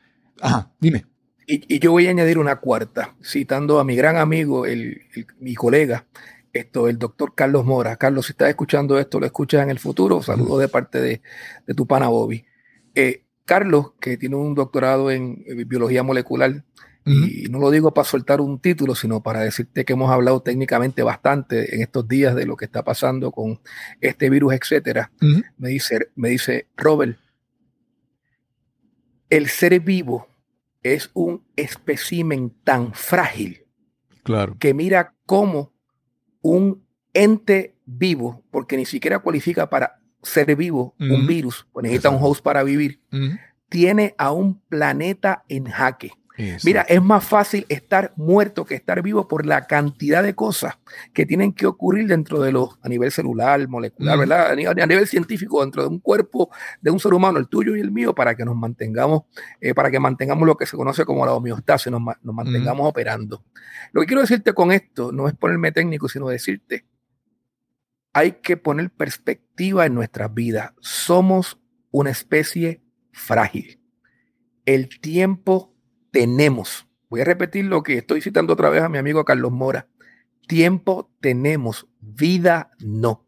[0.40, 1.04] Ajá, dime.
[1.46, 5.02] Y, yo voy a añadir una cuarta, citando a mi gran amigo, el,
[5.38, 6.06] mi colega,
[6.54, 7.96] esto, el doctor Carlos Mora.
[7.96, 10.22] Carlos, si estás escuchando esto, lo escuchas en el futuro.
[10.22, 11.20] Saludos de parte de,
[11.74, 12.46] tu pana Bobby.
[12.94, 16.64] Eh, Carlos, que tiene un doctorado en biología molecular,
[17.06, 21.04] y no lo digo para soltar un título, sino para decirte que hemos hablado técnicamente
[21.04, 23.60] bastante en estos días de lo que está pasando con
[24.00, 25.12] este virus, etcétera.
[25.56, 27.16] me, dice, me dice, Robert,
[29.30, 30.26] el ser vivo
[30.82, 33.64] es un espécimen tan frágil
[34.24, 34.56] claro.
[34.58, 35.72] que mira cómo
[36.42, 42.18] un ente vivo, porque ni siquiera cualifica para ser vivo, un virus, o necesita un
[42.20, 43.00] host para vivir,
[43.68, 46.12] tiene a un planeta en jaque.
[46.64, 50.78] Mira, es más fácil estar muerto que estar vivo por la cantidad de cosas
[51.14, 54.50] que tienen que ocurrir dentro de los, a nivel celular, molecular, ¿verdad?
[54.50, 57.90] A nivel, científico, dentro de un cuerpo de un ser humano, el tuyo y el
[57.90, 59.22] mío, para que nos mantengamos,
[59.60, 63.44] eh, para que mantengamos lo que se conoce como la homeostasis, nos, nos mantengamos operando.
[63.92, 66.84] Lo que quiero decirte con esto no es ponerme técnico, sino decirte,
[68.12, 70.72] hay que poner perspectiva en nuestras vidas.
[70.80, 71.58] Somos
[71.90, 72.82] una especie
[73.12, 73.80] frágil.
[74.64, 75.75] El tiempo
[76.16, 76.88] tenemos.
[77.10, 79.86] Voy a repetir lo que estoy citando otra vez a mi amigo Carlos Mora.
[80.48, 83.26] Tiempo tenemos, vida no.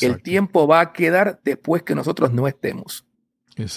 [0.00, 3.06] El tiempo va a quedar después que nosotros no estemos.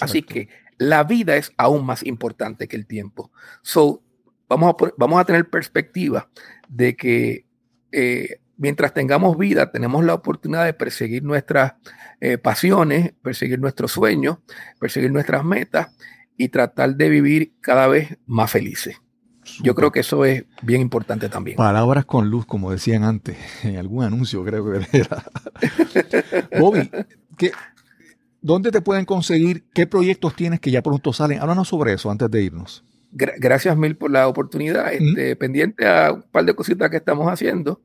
[0.00, 3.30] Así que la vida es aún más importante que el tiempo.
[3.62, 4.02] So,
[4.48, 6.28] vamos a, vamos a tener perspectiva
[6.68, 7.46] de que
[7.92, 11.74] eh, mientras tengamos vida, tenemos la oportunidad de perseguir nuestras
[12.20, 14.38] eh, pasiones, perseguir nuestros sueños,
[14.80, 15.94] perseguir nuestras metas
[16.36, 18.96] y tratar de vivir cada vez más felices.
[19.62, 21.56] Yo creo que eso es bien importante también.
[21.56, 25.24] Palabras con luz, como decían antes, en algún anuncio creo que era.
[26.58, 26.90] Bobby,
[27.36, 27.52] ¿qué,
[28.40, 29.64] ¿dónde te pueden conseguir?
[29.74, 31.40] ¿Qué proyectos tienes que ya pronto salen?
[31.40, 34.92] Háblanos sobre eso antes de irnos gracias mil por la oportunidad.
[34.92, 37.80] Este, pendiente a un par de cositas que estamos haciendo.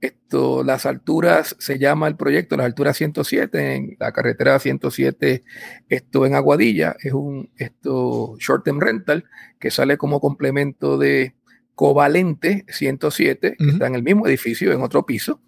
[0.00, 5.42] Esto, las alturas se llama el proyecto, las alturas 107 en la carretera 107,
[5.88, 9.24] esto en Aguadilla, es un esto short term rental
[9.58, 11.34] que sale como complemento de
[11.74, 15.40] Covalente 107, que está en el mismo edificio, en otro piso,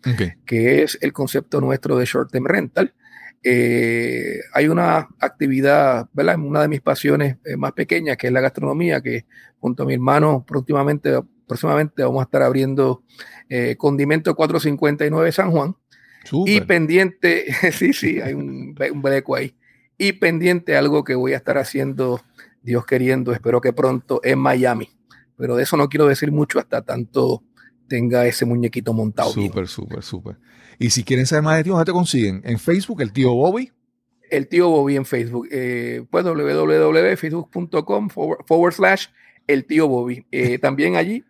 [0.46, 2.94] que es el concepto nuestro de short term rental.
[3.42, 6.38] Eh, hay una actividad, ¿verdad?
[6.38, 9.26] Una de mis pasiones eh, más pequeñas, que es la gastronomía, que
[9.58, 11.20] junto a mi hermano próximamente,
[11.50, 13.02] próximamente vamos a estar abriendo
[13.48, 15.74] eh, Condimento 459 San Juan.
[16.46, 19.56] Y pendiente, sí, sí, hay un, un beco ahí.
[19.98, 22.20] Y pendiente algo que voy a estar haciendo,
[22.62, 24.90] Dios queriendo, espero que pronto, en Miami.
[25.36, 27.42] Pero de eso no quiero decir mucho hasta tanto
[27.88, 29.32] tenga ese muñequito montado.
[29.32, 30.36] Súper, súper, súper.
[30.78, 32.42] Y si quieren saber más de ti, ¿dónde te consiguen?
[32.44, 33.72] En Facebook, el tío Bobby.
[34.30, 35.48] El tío Bobby en Facebook.
[35.50, 39.06] Eh, pues www.facebook.com forward, slash
[39.48, 40.24] el tío Bobby.
[40.30, 41.24] Eh, también allí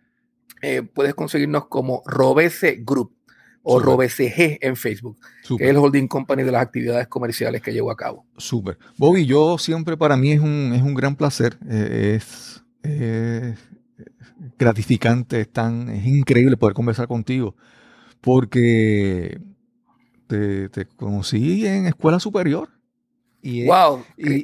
[0.61, 3.15] eh, puedes conseguirnos como Robese Group
[3.63, 5.17] o Robese en Facebook,
[5.57, 8.25] que es el holding company de las actividades comerciales que llevo a cabo.
[8.37, 8.77] Súper.
[8.97, 11.59] Bobby, yo siempre para mí es un, es un gran placer.
[11.69, 12.63] es
[14.57, 17.55] gratificante, es, tan, es increíble poder conversar contigo
[18.21, 19.41] porque
[20.27, 22.69] te, conocí en escuela superior.
[23.41, 24.41] Y, wow, y,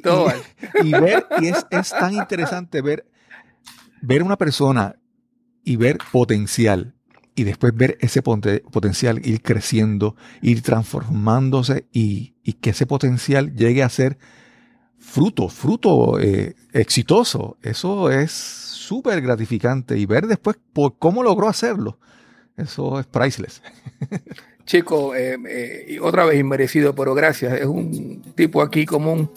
[0.84, 3.06] y, ver, y es, tan interesante ver,
[4.02, 4.96] ver una persona
[5.68, 6.94] y ver potencial
[7.34, 13.88] y después ver ese potencial ir creciendo, ir transformándose y, que ese potencial llegue a
[13.90, 14.16] ser
[14.98, 17.58] fruto, fruto eh, exitoso.
[17.62, 21.98] Eso es súper gratificante y ver después por cómo logró hacerlo.
[22.56, 23.62] Eso es priceless.
[24.64, 27.60] Chico, eh, eh, otra vez inmerecido, pero gracias.
[27.60, 29.30] Es un tipo aquí común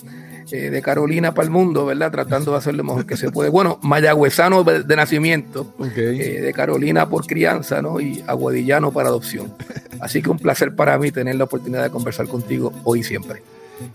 [0.52, 2.12] eh, de Carolina para el mundo, ¿verdad?
[2.12, 3.50] Tratando de hacer lo mejor que se puede.
[3.50, 8.00] Bueno, mayagüezano de, nacimiento, de Carolina por crianza, ¿no?
[8.00, 9.54] Y aguadillano para adopción.
[10.00, 13.42] Así que un placer para mí tener la oportunidad de conversar contigo hoy y siempre.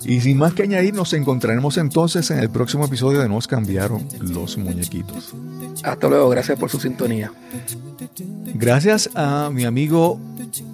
[0.04, 4.06] Y sin más que añadir, nos encontraremos entonces en el próximo episodio de Nos cambiaron
[4.20, 5.34] los muñequitos.
[5.82, 7.32] Hasta luego, gracias por su sintonía.
[8.54, 10.18] Gracias a mi amigo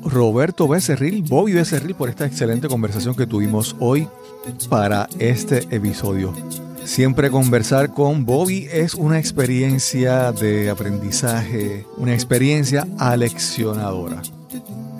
[0.05, 4.09] Roberto Becerril, Bobby Becerril, por esta excelente conversación que tuvimos hoy
[4.69, 6.35] para este episodio.
[6.85, 14.21] Siempre conversar con Bobby es una experiencia de aprendizaje, una experiencia aleccionadora.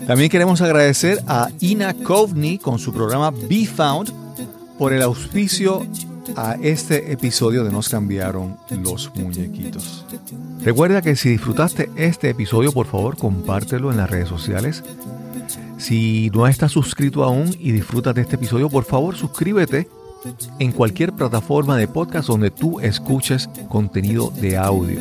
[0.07, 4.13] También queremos agradecer a Ina Kovney con su programa Be Found
[4.79, 5.87] por el auspicio
[6.37, 10.05] a este episodio de Nos cambiaron los muñequitos.
[10.63, 14.83] Recuerda que si disfrutaste este episodio, por favor, compártelo en las redes sociales.
[15.83, 19.89] Si no estás suscrito aún y disfrutas de este episodio, por favor, suscríbete
[20.61, 25.01] en cualquier plataforma de podcast donde tú escuches contenido de audio.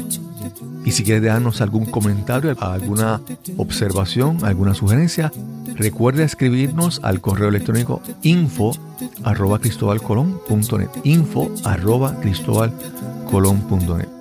[0.84, 3.22] Y si quieres darnos algún comentario, alguna
[3.58, 5.32] observación, alguna sugerencia,
[5.76, 8.72] Recuerde escribirnos al correo electrónico info
[9.24, 14.21] arroba cristobalcolón.net info arroba cristobalcolón.net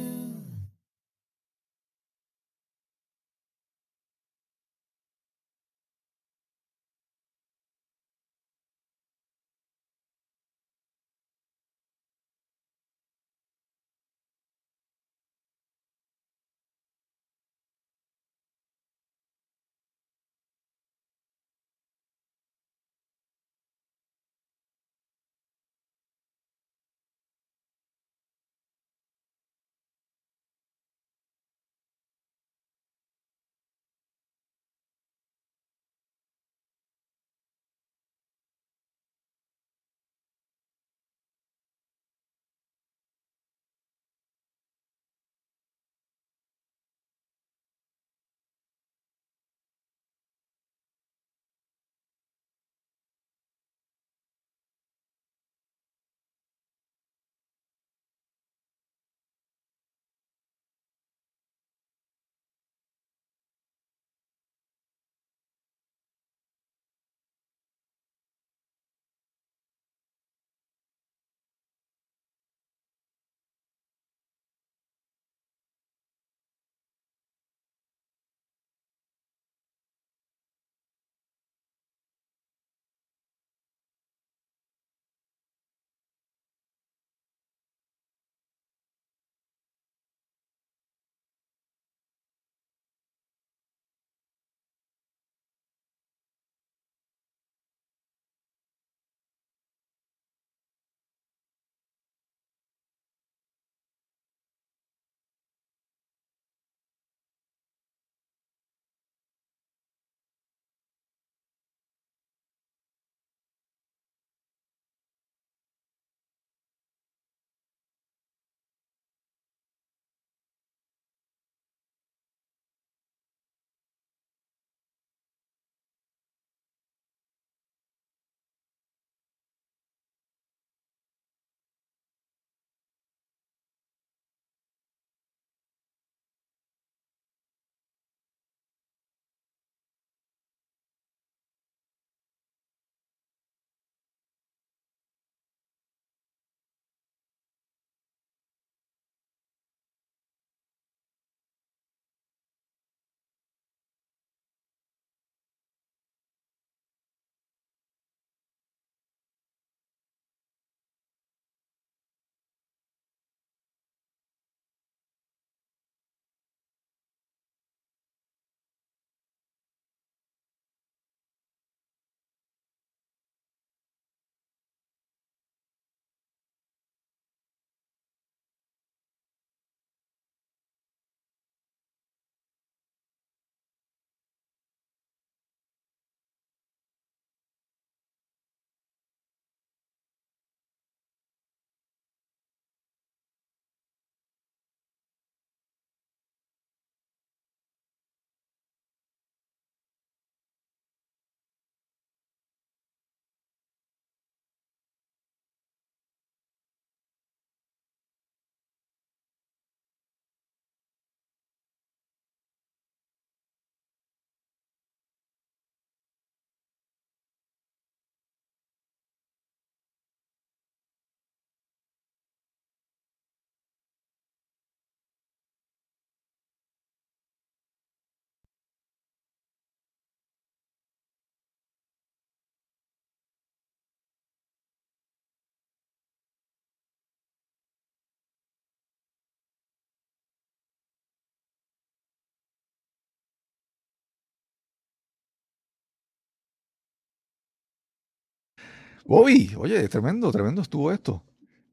[249.11, 251.21] Bobby, oye, tremendo, tremendo estuvo esto.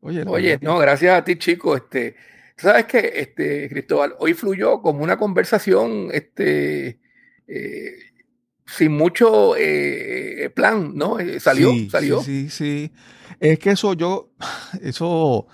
[0.00, 1.76] Oye, oye no, gracias a ti, chico.
[1.76, 2.16] Este,
[2.56, 6.98] sabes que, este, Cristóbal, hoy fluyó como una conversación, este,
[7.46, 7.92] eh,
[8.66, 11.20] sin mucho eh, plan, ¿no?
[11.20, 12.20] Eh, salió, salió.
[12.24, 12.90] Sí, sí,
[13.38, 14.32] Es que eso yo,
[14.82, 15.46] eso,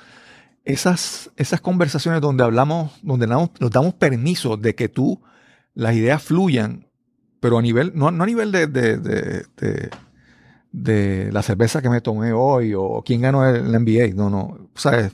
[0.64, 5.22] esas, esas conversaciones donde hablamos, donde nos, damos permiso de que tú,
[5.74, 6.89] las ideas fluyan,
[7.41, 9.91] pero a nivel, no, no a nivel de de
[10.75, 14.14] la cerveza que me tomé hoy o quién ganó el, NBA.
[14.14, 14.70] No, no.
[14.75, 15.11] O sea,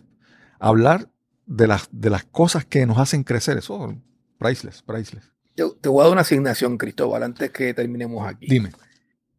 [0.59, 1.11] hablar
[1.47, 3.59] de las, de las cosas que nos hacen crecer.
[3.59, 3.95] Eso,
[4.39, 5.31] priceless, priceless.
[5.57, 8.47] Yo te voy a dar una asignación, Cristóbal, antes que terminemos aquí.
[8.49, 8.71] Dime.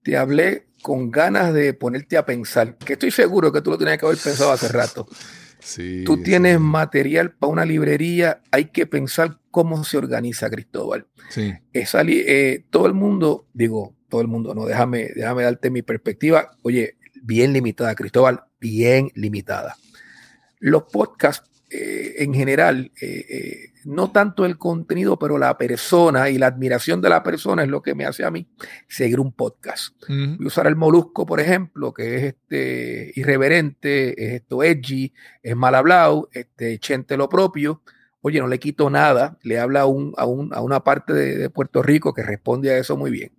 [0.03, 3.97] Te hablé con ganas de ponerte a pensar, que estoy seguro que tú lo tenías
[3.97, 5.07] que haber pensado hace rato.
[5.63, 6.59] Sí, Tú tienes sí.
[6.59, 11.05] material para una librería, hay que pensar cómo se organiza, Cristóbal.
[11.29, 15.81] Sí, Esa eh, todo el mundo, digo, todo el mundo, no, déjame, déjame darte mi
[15.81, 16.51] perspectiva.
[16.61, 19.75] Oye, bien limitada, Cristóbal, bien limitada.
[20.59, 23.55] Los podcasts, eh, en general, eh, eh,
[23.85, 27.81] no tanto el contenido, pero la persona y la admiración de la persona es lo
[27.81, 28.45] que me hace a mí
[28.87, 29.95] seguir un podcast.
[30.37, 35.55] Voy a usar el Molusco, por ejemplo, que es este irreverente, es esto edgy, es
[35.55, 37.81] mal hablado, este chente lo propio.
[38.23, 41.37] Oye, no le quito nada, le habla a, un, a, un- a una parte de,
[41.37, 43.31] de Puerto Rico que responde a eso muy bien.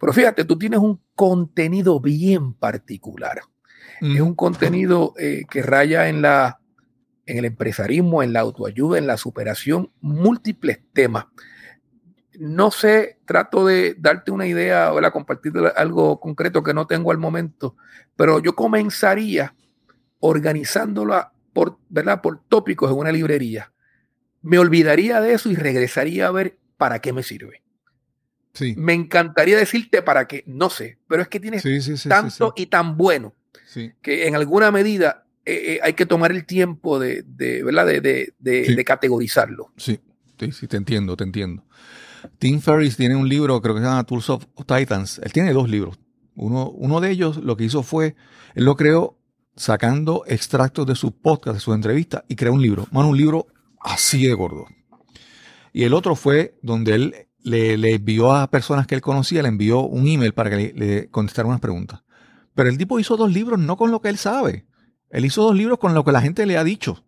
[0.00, 3.40] Pero fíjate, tú tienes un contenido bien particular.
[4.00, 6.60] Es un contenido eh, que raya en la
[7.26, 11.26] en el empresarismo, en la autoayuda, en la superación, múltiples temas.
[12.38, 17.18] No sé, trato de darte una idea o compartir algo concreto que no tengo al
[17.18, 17.76] momento,
[18.16, 19.54] pero yo comenzaría
[20.18, 22.20] organizándola por, ¿verdad?
[22.20, 23.72] por tópicos en una librería.
[24.42, 27.62] Me olvidaría de eso y regresaría a ver para qué me sirve.
[28.52, 32.52] Sí, Me encantaría decirte para qué, no sé, pero es que tienes sí, sí, tanto
[32.56, 33.34] y tan bueno
[33.66, 33.92] sí.
[34.02, 37.86] que en alguna medida eh, eh, hay que tomar el tiempo de, de, ¿verdad?
[37.86, 39.72] de, categorizarlo.
[39.76, 40.00] Sí,
[40.38, 41.64] sí, sí, te entiendo, te entiendo.
[42.38, 45.20] Tim Ferriss tiene un libro, creo que se llama Tools of Titans.
[45.24, 45.98] Él tiene dos libros.
[46.34, 48.14] Uno, uno de ellos lo que hizo fue,
[48.54, 49.18] él lo creó
[49.56, 52.86] sacando extractos de sus podcasts, de sus entrevistas, y creó un libro.
[52.90, 53.46] Mano, un libro
[53.80, 54.66] así de gordo.
[55.72, 59.48] Y el otro fue donde él le, le envió a personas que él conocía, le
[59.48, 62.02] envió un email para que le, le contestaran unas preguntas.
[62.54, 64.66] Pero el tipo hizo dos libros no con lo que él sabe.
[65.10, 67.04] Él hizo dos libros con lo que la gente le ha dicho.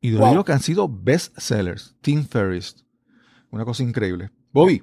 [0.00, 0.28] Y dos Wow.
[0.28, 1.94] libros que han sido bestsellers.
[2.00, 2.84] Tim Ferriss.
[3.50, 4.30] Una cosa increíble.
[4.52, 4.82] Bobby,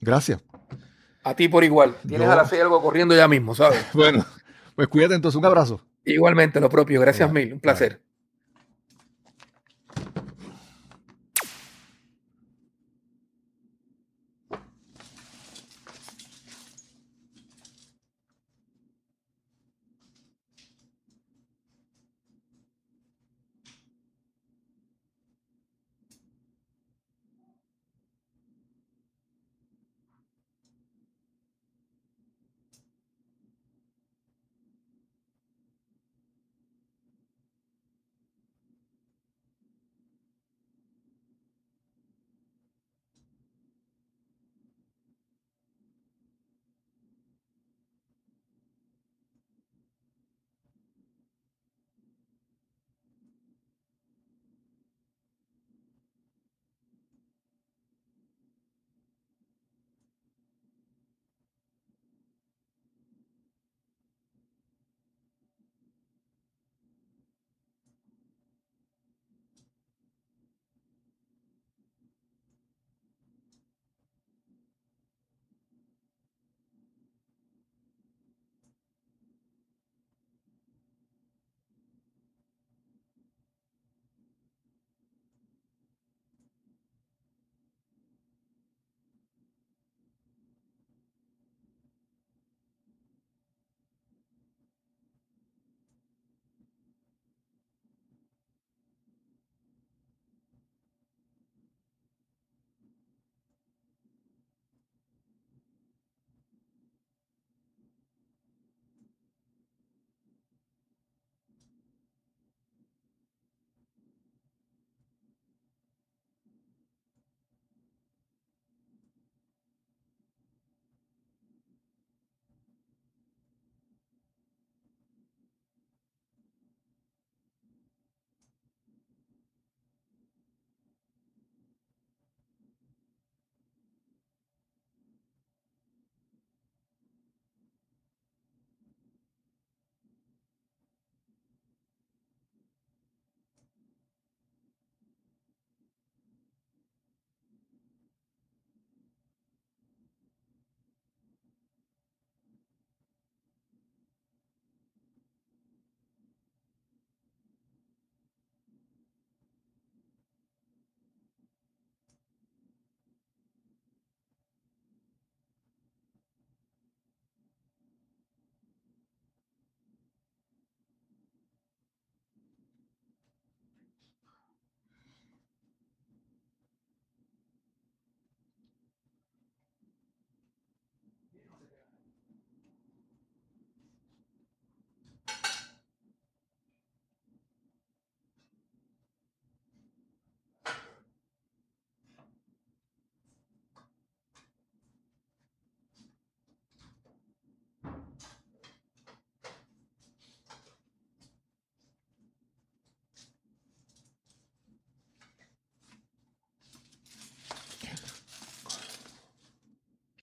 [0.00, 0.42] gracias.
[1.24, 1.94] A ti por igual.
[2.06, 3.84] Tienes Yo- a las seis algo corriendo ya mismo, ¿sabes?
[3.92, 4.24] Bueno,
[4.74, 5.36] pues cuídate entonces.
[5.38, 5.84] Un abrazo.
[6.04, 7.00] Igualmente lo propio.
[7.00, 7.52] Gracias mil.
[7.54, 8.00] Un placer.